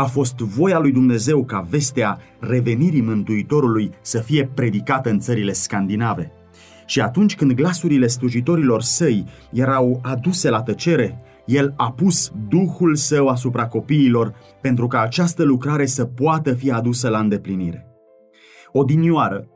[0.00, 6.32] A fost voia lui Dumnezeu ca vestea revenirii Mântuitorului să fie predicată în țările scandinave.
[6.86, 13.26] Și atunci când glasurile slujitorilor săi erau aduse la tăcere, el a pus Duhul Său
[13.26, 17.86] asupra copiilor pentru ca această lucrare să poată fi adusă la îndeplinire.
[18.72, 19.48] Odinioară,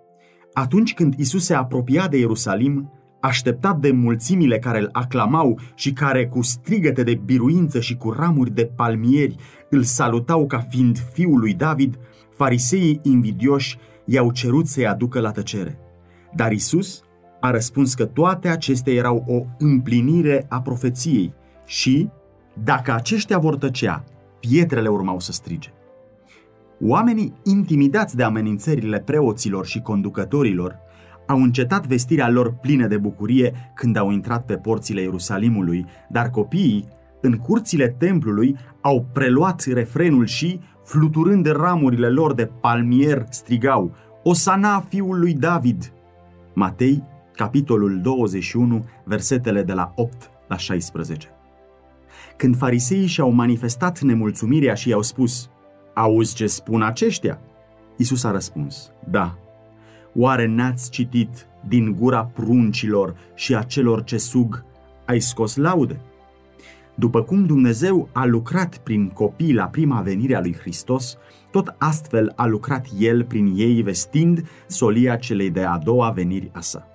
[0.52, 2.92] atunci când Isus se apropia de Ierusalim,
[3.24, 8.54] așteptat de mulțimile care îl aclamau și care cu strigăte de biruință și cu ramuri
[8.54, 9.36] de palmieri
[9.70, 11.98] îl salutau ca fiind fiul lui David,
[12.30, 15.78] fariseii invidioși i-au cerut să-i aducă la tăcere.
[16.34, 17.02] Dar Isus
[17.40, 21.34] a răspuns că toate acestea erau o împlinire a profeției
[21.66, 22.08] și,
[22.62, 24.04] dacă aceștia vor tăcea,
[24.40, 25.72] pietrele urmau să strige.
[26.80, 30.83] Oamenii intimidați de amenințările preoților și conducătorilor
[31.26, 36.88] au încetat vestirea lor plină de bucurie când au intrat pe porțile Ierusalimului, dar copiii,
[37.20, 45.18] în curțile templului, au preluat refrenul și, fluturând ramurile lor de palmier, strigau, Osana fiul
[45.18, 45.92] lui David!
[46.54, 47.02] Matei,
[47.32, 51.28] capitolul 21, versetele de la 8 la 16.
[52.36, 55.48] Când fariseii și-au manifestat nemulțumirea și i-au spus,
[55.94, 57.40] Auzi ce spun aceștia?
[57.96, 59.38] Isus a răspuns, Da,
[60.14, 64.64] Oare n-ați citit din gura pruncilor și a celor ce sug
[65.04, 66.00] ai scos laude.
[66.94, 71.18] După cum Dumnezeu a lucrat prin copii la prima venire a lui Hristos,
[71.50, 76.60] tot astfel a lucrat El prin ei vestind solia celei de a doua veniri a
[76.60, 76.86] sa.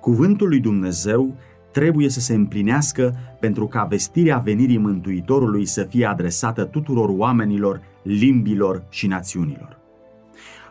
[0.00, 1.34] Cuvântul lui Dumnezeu
[1.72, 8.84] trebuie să se împlinească pentru ca vestirea venirii Mântuitorului să fie adresată tuturor oamenilor, limbilor
[8.88, 9.83] și națiunilor.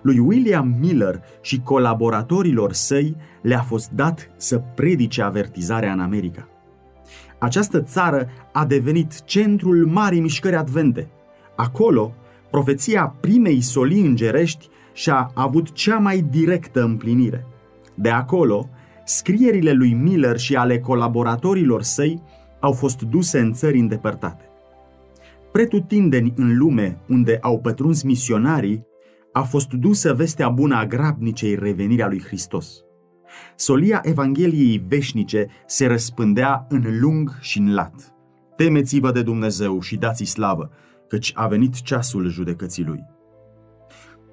[0.03, 6.47] Lui William Miller și colaboratorilor săi le-a fost dat să predice avertizarea în America.
[7.39, 11.09] Această țară a devenit centrul marii mișcări advente.
[11.55, 12.13] Acolo,
[12.51, 17.47] profeția primei solii îngerești și-a avut cea mai directă împlinire.
[17.95, 18.69] De acolo,
[19.05, 22.21] scrierile lui Miller și ale colaboratorilor săi
[22.59, 24.43] au fost duse în țări îndepărtate.
[25.51, 28.85] Pretutindeni în lume unde au pătruns misionarii,
[29.33, 32.83] a fost dusă vestea bună a grabnicei revenirea lui Hristos.
[33.55, 38.15] Solia Evangheliei veșnice se răspândea în lung și în lat.
[38.55, 40.71] Temeți-vă de Dumnezeu și dați-i slavă,
[41.07, 43.03] căci a venit ceasul judecății lui.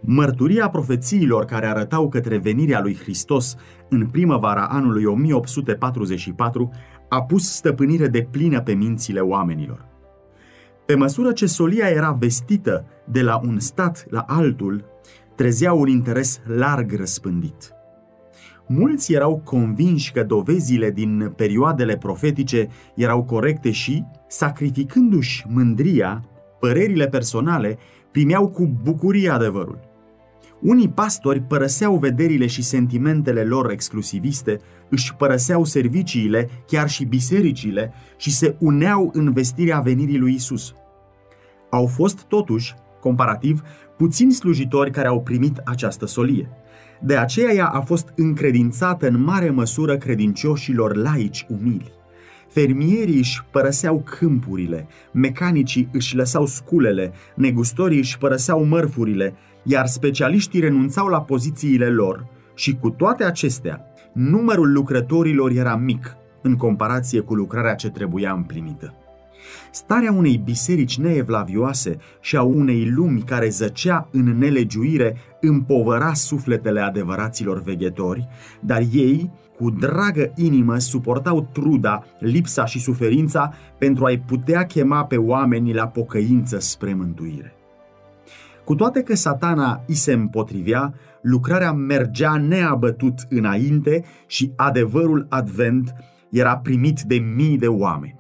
[0.02, 3.56] Mărturia profețiilor care arătau către venirea lui Hristos
[3.88, 6.70] în primăvara anului 1844
[7.08, 9.89] a pus stăpânire de plină pe mințile oamenilor.
[10.90, 14.84] Pe măsură ce solia era vestită de la un stat la altul,
[15.34, 17.72] trezea un interes larg răspândit.
[18.66, 26.24] Mulți erau convinși că dovezile din perioadele profetice erau corecte și, sacrificându-și mândria,
[26.60, 27.78] părerile personale,
[28.10, 29.78] primeau cu bucurie adevărul.
[30.60, 38.30] Unii pastori părăseau vederile și sentimentele lor exclusiviste, își părăseau serviciile, chiar și bisericile, și
[38.30, 40.74] se uneau în vestirea venirii lui Isus.
[41.70, 43.62] Au fost, totuși, comparativ,
[43.96, 46.48] puțini slujitori care au primit această solie.
[47.00, 51.92] De aceea ea a fost încredințată în mare măsură credincioșilor laici umili.
[52.48, 61.06] Fermierii își părăseau câmpurile, mecanicii își lăsau sculele, negustorii își părăseau mărfurile, iar specialiștii renunțau
[61.06, 67.74] la pozițiile lor și cu toate acestea, numărul lucrătorilor era mic în comparație cu lucrarea
[67.74, 68.94] ce trebuia împlinită.
[69.70, 77.62] Starea unei biserici neevlavioase și a unei lumi care zăcea în nelegiuire împovăra sufletele adevăraților
[77.62, 78.28] veghetori,
[78.60, 85.16] dar ei, cu dragă inimă, suportau truda, lipsa și suferința pentru a-i putea chema pe
[85.16, 87.54] oameni la pocăință spre mântuire.
[88.64, 95.94] Cu toate că satana îi se împotrivea, lucrarea mergea neabătut înainte și adevărul advent
[96.30, 98.19] era primit de mii de oameni.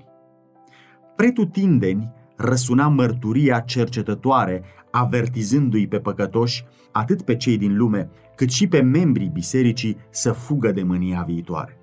[1.20, 8.80] Pretutindeni răsuna mărturia cercetătoare, avertizându-i pe păcătoși, atât pe cei din lume, cât și pe
[8.80, 11.78] membrii bisericii să fugă de mânia viitoare.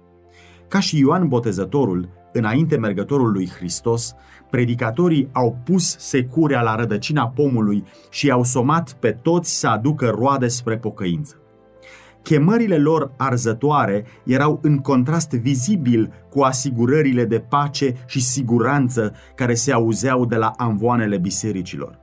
[0.67, 4.15] Ca și Ioan Botezătorul, înainte mergătorul lui Hristos,
[4.49, 10.47] predicatorii au pus securea la rădăcina pomului și i-au somat pe toți să aducă roade
[10.47, 11.41] spre pocăință.
[12.27, 19.71] Chemările lor arzătoare erau în contrast vizibil cu asigurările de pace și siguranță care se
[19.71, 21.99] auzeau de la amvoanele bisericilor.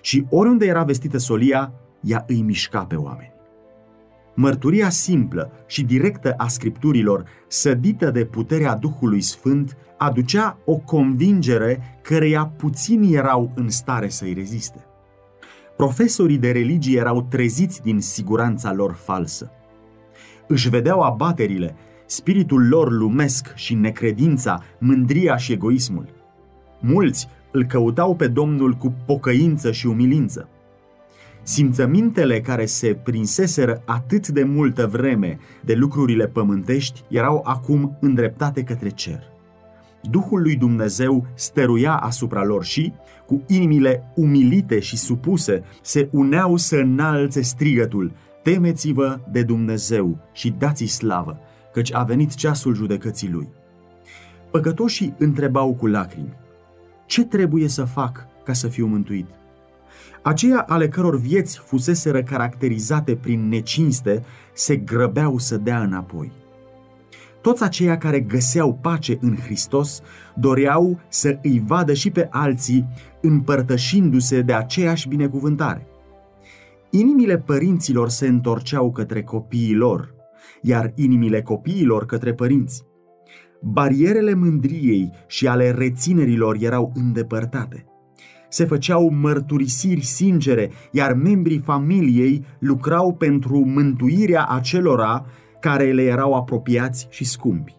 [0.00, 3.32] Și oriunde era vestită solia, ea îi mișca pe oameni.
[4.34, 12.46] Mărturia simplă și directă a scripturilor, sădită de puterea Duhului Sfânt, aducea o convingere căreia
[12.56, 14.85] puțini erau în stare să-i reziste.
[15.76, 19.50] Profesorii de religie erau treziți din siguranța lor falsă.
[20.48, 21.74] Își vedeau abaterile,
[22.06, 26.08] spiritul lor lumesc și necredința, mândria și egoismul.
[26.80, 30.48] Mulți îl căutau pe Domnul cu pocăință și umilință.
[31.42, 38.88] Simțămintele care se prinseseră atât de multă vreme de lucrurile pământești erau acum îndreptate către
[38.88, 39.35] cer.
[40.10, 42.92] Duhul lui Dumnezeu stăruia asupra lor și,
[43.26, 48.12] cu inimile umilite și supuse, se uneau să înalțe strigătul,
[48.46, 51.38] Temeți-vă de Dumnezeu și dați-i slavă,
[51.72, 53.48] căci a venit ceasul judecății lui.
[54.50, 56.34] Păcătoșii întrebau cu lacrimi,
[57.06, 59.26] Ce trebuie să fac ca să fiu mântuit?
[60.22, 66.32] Aceia ale căror vieți fuseseră caracterizate prin necinste se grăbeau să dea înapoi.
[67.46, 70.00] Toți aceia care găseau pace în Hristos
[70.34, 72.86] doreau să îi vadă și pe alții
[73.20, 75.86] împărtășindu-se de aceeași binecuvântare.
[76.90, 80.14] Inimile părinților se întorceau către copiii lor,
[80.62, 82.84] iar inimile copiilor către părinți.
[83.62, 87.84] Barierele mândriei și ale reținerilor erau îndepărtate.
[88.48, 95.26] Se făceau mărturisiri sincere, iar membrii familiei lucrau pentru mântuirea acelora
[95.66, 97.76] care le erau apropiați și scumpi.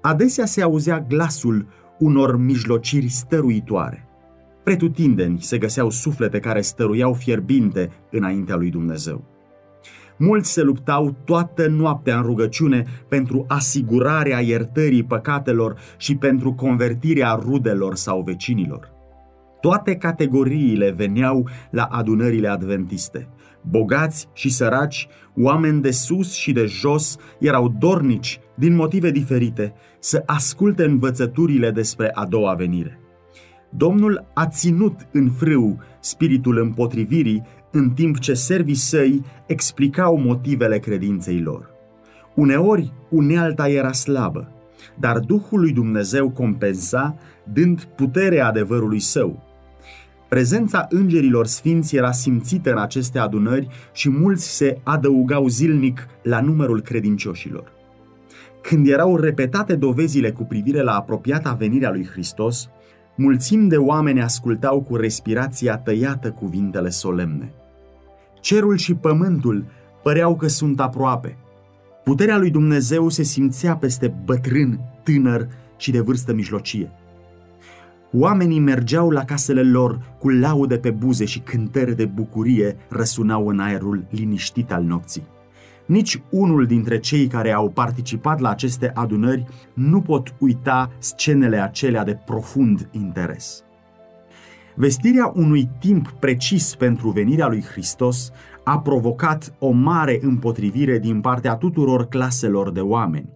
[0.00, 1.66] adesea se auzea glasul
[1.98, 4.08] unor mijlociri stăruitoare.
[4.64, 9.24] Pretutindeni se găseau suflete care stăruiau fierbinte înaintea lui Dumnezeu.
[10.18, 17.94] Mulți se luptau toată noaptea în rugăciune pentru asigurarea iertării păcatelor și pentru convertirea rudelor
[17.94, 18.92] sau vecinilor.
[19.60, 23.28] Toate categoriile veneau la adunările adventiste.
[23.60, 30.22] Bogați și săraci, oameni de sus și de jos, erau dornici, din motive diferite, să
[30.26, 32.98] asculte învățăturile despre a doua venire.
[33.76, 41.40] Domnul a ținut în frâu spiritul împotrivirii în timp ce servii săi explicau motivele credinței
[41.40, 41.70] lor.
[42.34, 44.52] Uneori, unealta era slabă,
[44.98, 47.16] dar Duhul lui Dumnezeu compensa,
[47.52, 49.43] dând puterea adevărului său.
[50.28, 56.80] Prezența îngerilor sfinți era simțită în aceste adunări și mulți se adăugau zilnic la numărul
[56.80, 57.72] credincioșilor.
[58.62, 62.68] Când erau repetate dovezile cu privire la apropiata venirea lui Hristos,
[63.16, 67.52] mulțimi de oameni ascultau cu respirația tăiată cuvintele solemne.
[68.40, 69.64] Cerul și pământul
[70.02, 71.36] păreau că sunt aproape.
[72.04, 76.92] Puterea lui Dumnezeu se simțea peste bătrân, tânăr și de vârstă mijlocie.
[78.16, 83.60] Oamenii mergeau la casele lor cu laude pe buze și cântări de bucurie răsunau în
[83.60, 85.26] aerul liniștit al nopții.
[85.86, 92.04] Nici unul dintre cei care au participat la aceste adunări nu pot uita scenele acelea
[92.04, 93.64] de profund interes.
[94.74, 98.30] Vestirea unui timp precis pentru venirea lui Hristos
[98.64, 103.28] a provocat o mare împotrivire din partea tuturor claselor de oameni,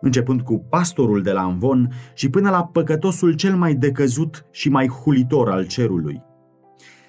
[0.00, 4.88] începând cu pastorul de la Amvon și până la păcătosul cel mai decăzut și mai
[4.88, 6.22] hulitor al cerului.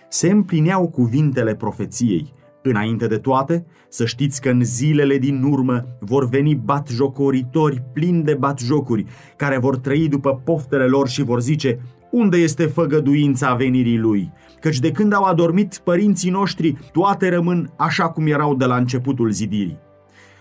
[0.10, 6.30] Se împlineau cuvintele profeției, Înainte de toate, să știți că în zilele din urmă vor
[6.30, 11.80] veni batjocoritori plini de batjocuri, care vor trăi după poftele lor și vor zice,
[12.12, 14.32] unde este făgăduința venirii lui?
[14.60, 19.32] Căci de când au adormit părinții noștri, toate rămân așa cum erau de la începutul
[19.32, 19.80] zidirii.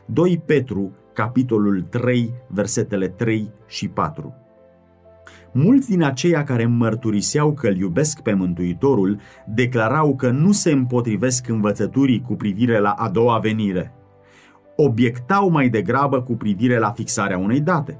[0.06, 4.34] 2 Petru, capitolul 3, versetele 3 și 4
[5.52, 11.48] Mulți din aceia care mărturiseau că îl iubesc pe Mântuitorul declarau că nu se împotrivesc
[11.48, 13.94] învățăturii cu privire la a doua venire.
[14.76, 17.98] Obiectau mai degrabă cu privire la fixarea unei date.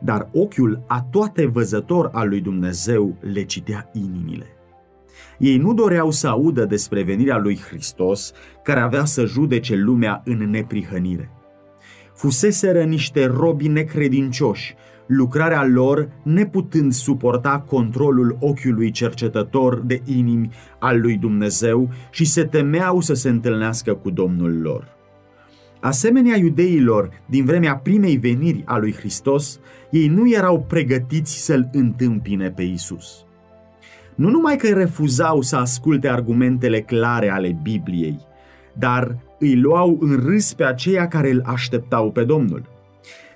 [0.00, 4.46] Dar ochiul a toate văzător al lui Dumnezeu le citea inimile.
[5.38, 8.32] Ei nu doreau să audă despre venirea lui Hristos,
[8.62, 11.30] care avea să judece lumea în neprihănire.
[12.20, 14.74] Fuseseră niște robi necredincioși,
[15.06, 23.00] lucrarea lor neputând suporta controlul ochiului cercetător de inimi al lui Dumnezeu și se temeau
[23.00, 24.88] să se întâlnească cu Domnul lor.
[25.80, 29.60] Asemenea iudeilor din vremea primei veniri a lui Hristos,
[29.90, 33.24] ei nu erau pregătiți să-L întâmpine pe Isus.
[34.14, 38.28] Nu numai că refuzau să asculte argumentele clare ale Bibliei,
[38.72, 42.62] dar îi luau în râs pe aceia care îl așteptau pe Domnul.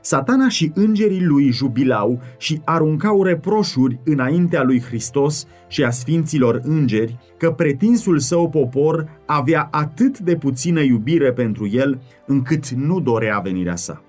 [0.00, 7.18] Satana și îngerii lui jubilau și aruncau reproșuri înaintea lui Hristos și a sfinților îngeri
[7.38, 13.76] că pretinsul său popor avea atât de puțină iubire pentru el încât nu dorea venirea
[13.76, 14.02] sa.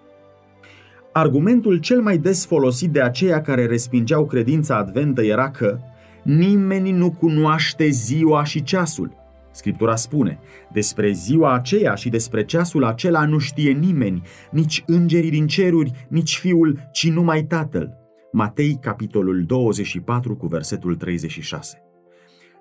[1.14, 5.78] Argumentul cel mai des folosit de aceia care respingeau credința adventă era că
[6.24, 9.12] nimeni nu cunoaște ziua și ceasul–
[9.56, 10.39] Scriptura spune,
[10.72, 16.38] despre ziua aceea și despre ceasul acela nu știe nimeni, nici îngerii din ceruri, nici
[16.38, 17.97] fiul, ci numai tatăl.
[18.32, 21.82] Matei, capitolul 24, cu versetul 36.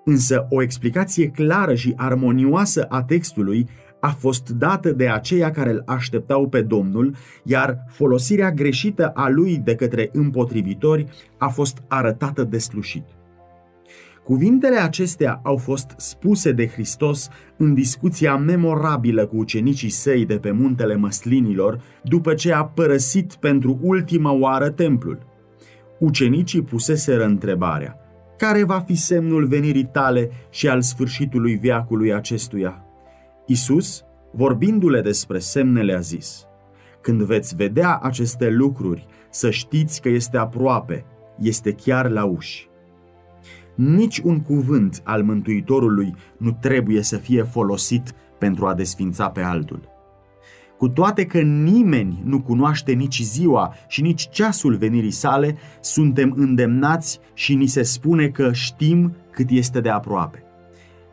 [0.05, 3.67] Însă o explicație clară și armonioasă a textului
[3.99, 9.57] a fost dată de aceia care îl așteptau pe Domnul, iar folosirea greșită a lui
[9.57, 11.05] de către împotrivitori
[11.37, 13.05] a fost arătată deslușit.
[14.25, 20.51] Cuvintele acestea au fost spuse de Hristos în discuția memorabilă cu ucenicii săi de pe
[20.51, 25.19] muntele măslinilor, după ce a părăsit pentru ultima oară templul.
[25.99, 27.97] Ucenicii puseseră întrebarea,
[28.37, 32.85] care va fi semnul venirii tale și al sfârșitului viacului acestuia?
[33.45, 34.03] Isus,
[34.33, 36.45] vorbindu-le despre semnele, a zis,
[37.01, 41.05] Când veți vedea aceste lucruri, să știți că este aproape,
[41.39, 42.69] este chiar la uși.
[43.75, 49.93] Nici un cuvânt al Mântuitorului nu trebuie să fie folosit pentru a desfința pe altul.
[50.77, 57.19] Cu toate că nimeni nu cunoaște nici ziua și nici ceasul venirii sale, suntem îndemnați
[57.33, 60.43] și ni se spune că știm cât este de aproape.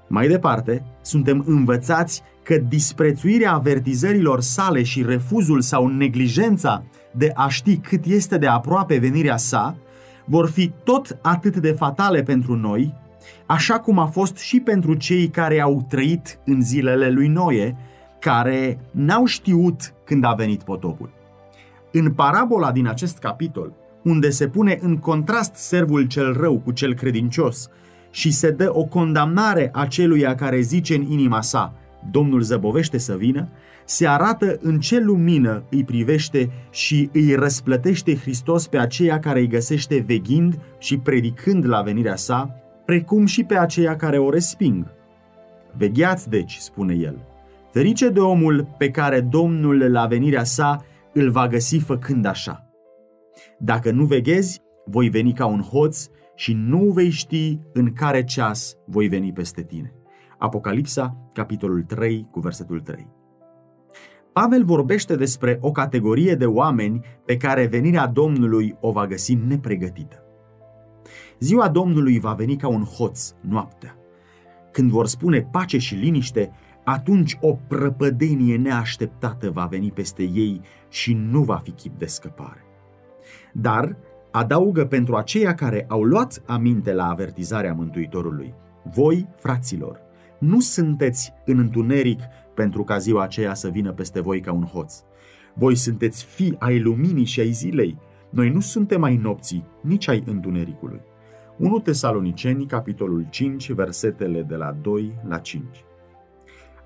[0.09, 7.77] Mai departe, suntem învățați că disprețuirea avertizărilor sale și refuzul sau neglijența de a ști
[7.77, 9.77] cât este de aproape venirea sa
[10.25, 12.95] vor fi tot atât de fatale pentru noi,
[13.47, 17.77] așa cum a fost și pentru cei care au trăit în zilele lui Noe,
[18.19, 21.11] care n-au știut când a venit potopul.
[21.93, 23.73] În parabola din acest capitol,
[24.05, 27.69] unde se pune în contrast servul cel rău cu cel credincios
[28.11, 31.75] și se dă o condamnare a celuia care zice în inima sa,
[32.11, 33.49] Domnul zăbovește să vină,
[33.93, 39.47] se arată în ce lumină îi privește și îi răsplătește Hristos pe aceia care îi
[39.47, 44.87] găsește veghind și predicând la venirea sa, precum și pe aceia care o resping.
[45.77, 47.25] Vegheați deci, spune el,
[47.73, 52.71] ferice de omul pe care Domnul la venirea sa îl va găsi făcând așa.
[53.59, 58.77] Dacă nu veghezi, voi veni ca un hoț și nu vei ști în care ceas
[58.87, 59.93] voi veni peste tine.
[60.39, 63.21] Apocalipsa, capitolul 3, cu versetul 3.
[64.33, 70.23] Pavel vorbește despre o categorie de oameni pe care venirea Domnului o va găsi nepregătită.
[71.39, 73.97] Ziua Domnului va veni ca un hoț noaptea.
[74.71, 76.51] Când vor spune pace și liniște,
[76.85, 82.65] atunci o prăpădenie neașteptată va veni peste ei și nu va fi chip de scăpare.
[83.53, 83.97] Dar
[84.31, 88.55] adaugă pentru aceia care au luat aminte la avertizarea Mântuitorului.
[88.95, 90.01] Voi, fraților,
[90.39, 92.21] nu sunteți în întuneric
[92.55, 94.95] pentru ca ziua aceea să vină peste voi ca un hoț.
[95.55, 97.99] Voi sunteți fi ai luminii și ai zilei.
[98.31, 101.01] Noi nu suntem ai nopții, nici ai întunericului.
[101.59, 105.85] 1 Tesaloniceni, capitolul 5, versetele de la 2 la 5.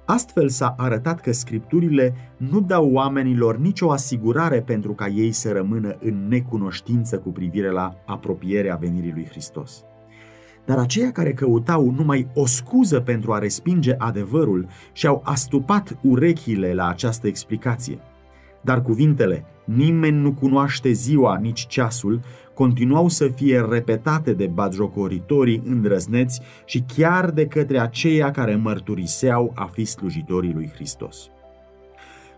[0.05, 5.97] Astfel s-a arătat că scripturile nu dau oamenilor nicio asigurare pentru ca ei să rămână
[6.01, 9.85] în necunoștință cu privire la apropierea venirii lui Hristos.
[10.67, 16.89] Dar aceia care căutau numai o scuză pentru a respinge adevărul și-au astupat urechile la
[16.89, 17.99] această explicație.
[18.61, 22.21] Dar cuvintele, nimeni nu cunoaște ziua nici ceasul,
[22.55, 29.65] continuau să fie repetate de bagiocoritorii îndrăzneți și chiar de către aceia care mărturiseau a
[29.65, 31.31] fi slujitorii lui Hristos.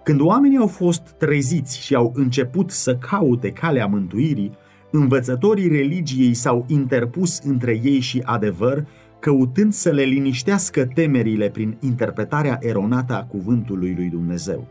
[0.03, 4.57] Când oamenii au fost treziți și au început să caute calea mântuirii,
[4.91, 8.87] învățătorii religiei s-au interpus între ei și adevăr,
[9.19, 14.69] căutând să le liniștească temerile prin interpretarea eronată a cuvântului lui Dumnezeu.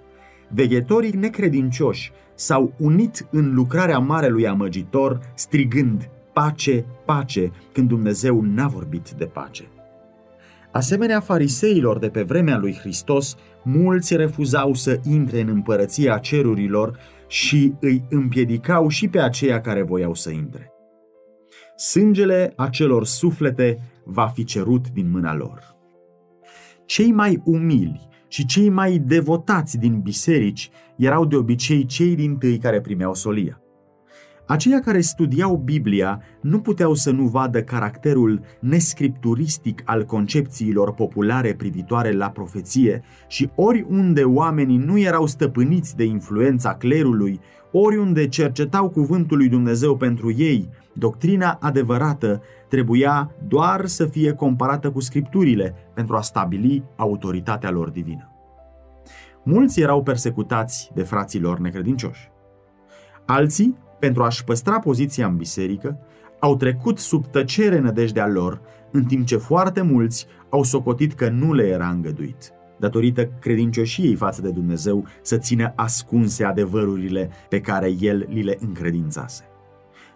[0.50, 9.10] Veghetorii necredincioși s-au unit în lucrarea marelui amăgitor, strigând pace, pace, când Dumnezeu n-a vorbit
[9.18, 9.64] de pace.
[10.72, 16.98] Asemenea fariseilor de pe vremea lui Hristos, mulți refuzau să intre în împărăția cerurilor
[17.28, 20.72] și îi împiedicau și pe aceia care voiau să intre.
[21.76, 25.76] Sângele acelor suflete va fi cerut din mâna lor.
[26.86, 32.58] Cei mai umili și cei mai devotați din biserici erau de obicei cei din tâi
[32.58, 33.62] care primeau solia.
[34.48, 42.12] Aceia care studiau Biblia nu puteau să nu vadă caracterul nescripturistic al concepțiilor populare privitoare
[42.12, 47.40] la profeție și oriunde oamenii nu erau stăpâniți de influența clerului,
[47.72, 55.00] oriunde cercetau cuvântul lui Dumnezeu pentru ei, doctrina adevărată trebuia doar să fie comparată cu
[55.00, 58.32] scripturile pentru a stabili autoritatea lor divină.
[59.44, 62.32] Mulți erau persecutați de frații lor necredincioși.
[63.26, 65.98] Alții pentru a-și păstra poziția în biserică,
[66.40, 71.54] au trecut sub tăcere nădejdea lor, în timp ce foarte mulți au socotit că nu
[71.54, 78.28] le era îngăduit, datorită credincioșiei față de Dumnezeu, să țină ascunse adevărurile pe care El
[78.30, 79.44] li le încredințase.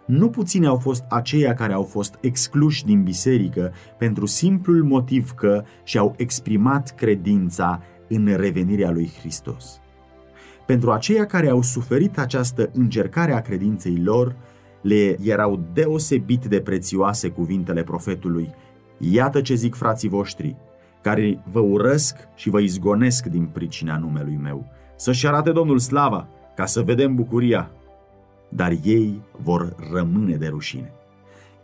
[0.06, 5.64] Nu puțini au fost aceia care au fost excluși din biserică pentru simplul motiv că
[5.84, 9.81] și-au exprimat credința în revenirea lui Hristos.
[10.66, 14.36] Pentru aceia care au suferit această încercare a credinței lor,
[14.82, 18.54] le erau deosebit de prețioase cuvintele profetului.
[18.98, 20.56] Iată ce zic frații voștri,
[21.02, 24.66] care vă urăsc și vă izgonesc din pricina numelui meu.
[24.96, 27.70] Să-și arate Domnul slava, ca să vedem bucuria.
[28.48, 30.92] Dar ei vor rămâne de rușine.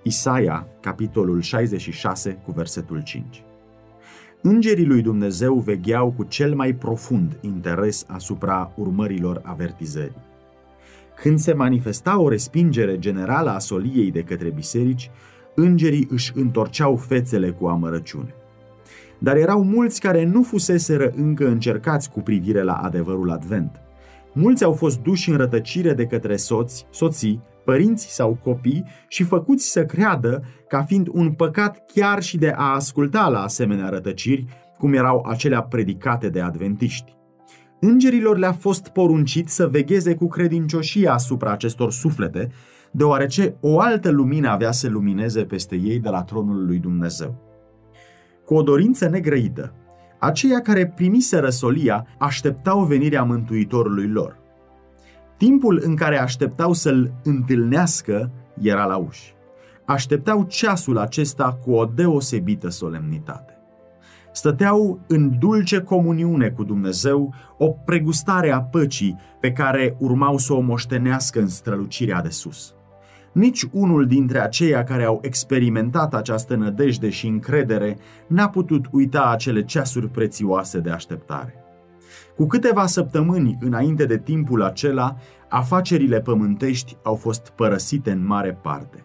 [0.02, 3.42] Isaia, capitolul 66, cu versetul 5.
[4.42, 10.26] Îngerii lui Dumnezeu vegheau cu cel mai profund interes asupra urmărilor avertizării.
[11.14, 15.10] Când se manifesta o respingere generală a soliei de către biserici,
[15.54, 18.34] îngerii își întorceau fețele cu amărăciune.
[19.18, 23.80] Dar erau mulți care nu fuseseră încă încercați cu privire la adevărul advent.
[24.32, 29.70] Mulți au fost duși în rătăcire de către soți, soții, părinți sau copii și făcuți
[29.70, 34.46] să creadă ca fiind un păcat chiar și de a asculta la asemenea rătăciri,
[34.78, 37.16] cum erau acelea predicate de adventiști.
[37.80, 42.50] Îngerilor le-a fost poruncit să vegheze cu credincioșie asupra acestor suflete,
[42.90, 47.34] deoarece o altă lumină avea să lumineze peste ei de la tronul lui Dumnezeu.
[48.44, 49.72] Cu o dorință negrăită,
[50.18, 54.46] aceia care primiseră solia așteptau venirea Mântuitorului lor.
[55.38, 58.30] Timpul în care așteptau să-l întâlnească
[58.60, 59.34] era la uși.
[59.84, 63.52] Așteptau ceasul acesta cu o deosebită solemnitate.
[64.32, 70.60] Stăteau în dulce comuniune cu Dumnezeu, o pregustare a păcii pe care urmau să o
[70.60, 72.74] moștenească în strălucirea de sus.
[73.32, 79.64] Nici unul dintre aceia care au experimentat această nădejde și încredere n-a putut uita acele
[79.64, 81.67] ceasuri prețioase de așteptare.
[82.38, 85.16] Cu câteva săptămâni înainte de timpul acela,
[85.48, 89.04] afacerile pământești au fost părăsite în mare parte.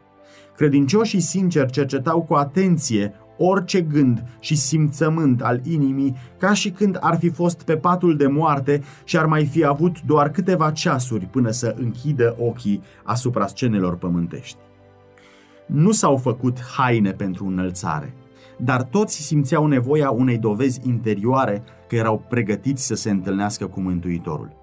[0.55, 7.17] Credincioșii sinceri cercetau cu atenție orice gând și simțământ al inimii, ca și când ar
[7.17, 11.51] fi fost pe patul de moarte și ar mai fi avut doar câteva ceasuri până
[11.51, 14.57] să închidă ochii asupra scenelor pământești.
[15.65, 18.13] Nu s-au făcut haine pentru înălțare,
[18.57, 24.61] dar toți simțeau nevoia unei dovezi interioare că erau pregătiți să se întâlnească cu Mântuitorul.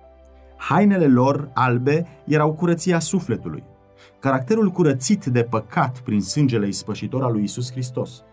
[0.57, 3.62] Hainele lor albe erau curăția sufletului,
[4.18, 8.24] caracterul curățit de păcat prin sângele ispășitor al lui Isus Hristos.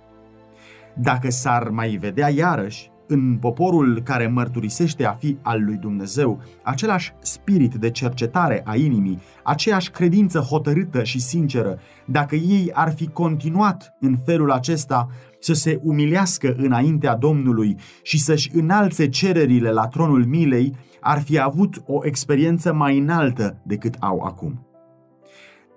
[0.93, 7.13] Dacă s-ar mai vedea iarăși în poporul care mărturisește a fi al lui Dumnezeu, același
[7.19, 13.95] spirit de cercetare a inimii, aceeași credință hotărâtă și sinceră, dacă ei ar fi continuat
[13.99, 15.07] în felul acesta
[15.39, 21.83] să se umilească înaintea Domnului și să-și înalțe cererile la tronul milei, ar fi avut
[21.85, 24.61] o experiență mai înaltă decât au acum.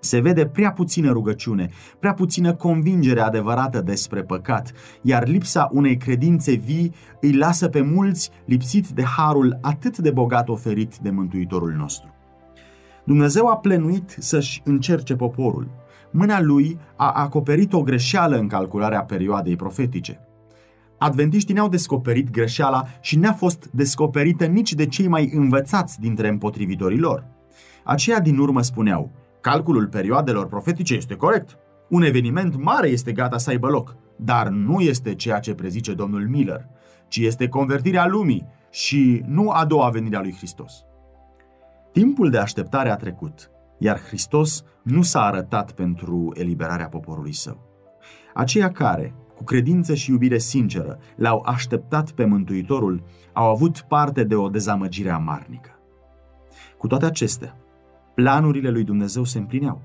[0.03, 6.53] Se vede prea puțină rugăciune, prea puțină convingere adevărată despre păcat, iar lipsa unei credințe
[6.53, 12.13] vii îi lasă pe mulți lipsiți de harul atât de bogat oferit de Mântuitorul nostru.
[13.05, 15.80] Dumnezeu a plenuit să-și încerce poporul.
[16.11, 20.19] Mâna lui a acoperit o greșeală în calcularea perioadei profetice.
[20.97, 26.99] Adventiștii ne-au descoperit greșeala și ne-a fost descoperită nici de cei mai învățați dintre împotrivitorii
[26.99, 27.25] lor.
[27.83, 31.57] Aceia din urmă spuneau– Calculul perioadelor profetice este corect.
[31.89, 36.27] Un eveniment mare este gata să aibă loc, dar nu este ceea ce prezice domnul
[36.27, 36.67] Miller,
[37.07, 40.73] ci este convertirea lumii și nu a doua venire a lui Hristos.
[41.91, 47.69] Timpul de așteptare a trecut, iar Hristos nu s-a arătat pentru eliberarea poporului său.
[48.33, 53.03] Aceia care, cu credință și iubire sinceră, l-au așteptat pe Mântuitorul,
[53.33, 55.69] au avut parte de o dezamăgire amarnică.
[56.77, 57.57] Cu toate acestea,
[58.15, 59.81] planurile lui Dumnezeu se împlineau.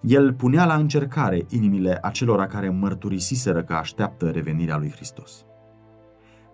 [0.00, 5.44] El punea la încercare inimile acelora care mărturisiseră că așteaptă revenirea lui Hristos.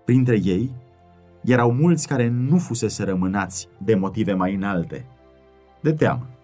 [0.05, 0.75] Printre ei
[1.43, 5.07] erau mulți care nu fusese rămânați de motive mai înalte,
[5.81, 6.36] de teamă.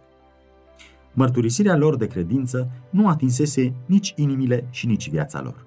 [1.13, 5.67] Mărturisirea lor de credință nu atinsese nici inimile și nici viața lor.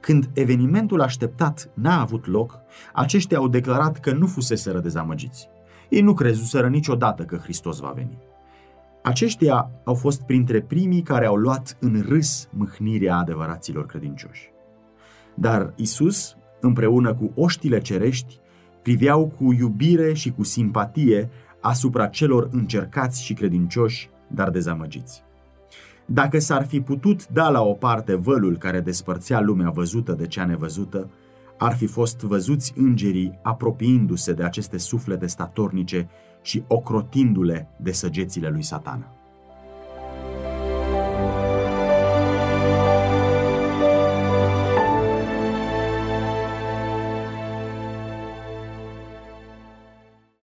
[0.00, 2.58] Când evenimentul așteptat n-a avut loc,
[2.92, 5.48] aceștia au declarat că nu fuseseră dezamăgiți.
[5.88, 8.18] Ei nu crezuseră niciodată că Hristos va veni.
[9.02, 14.50] Aceștia au fost printre primii care au luat în râs mâhnirea adevăraților credincioși.
[15.34, 18.38] Dar Isus, împreună cu oștile cerești,
[18.82, 21.30] priveau cu iubire și cu simpatie
[21.60, 25.22] asupra celor încercați și credincioși, dar dezamăgiți.
[26.06, 30.44] Dacă s-ar fi putut da la o parte vălul care despărțea lumea văzută de cea
[30.44, 31.10] nevăzută,
[31.58, 36.08] ar fi fost văzuți îngerii apropiindu-se de aceste suflete statornice
[36.42, 39.21] și ocrotindu-le de săgețile lui satana.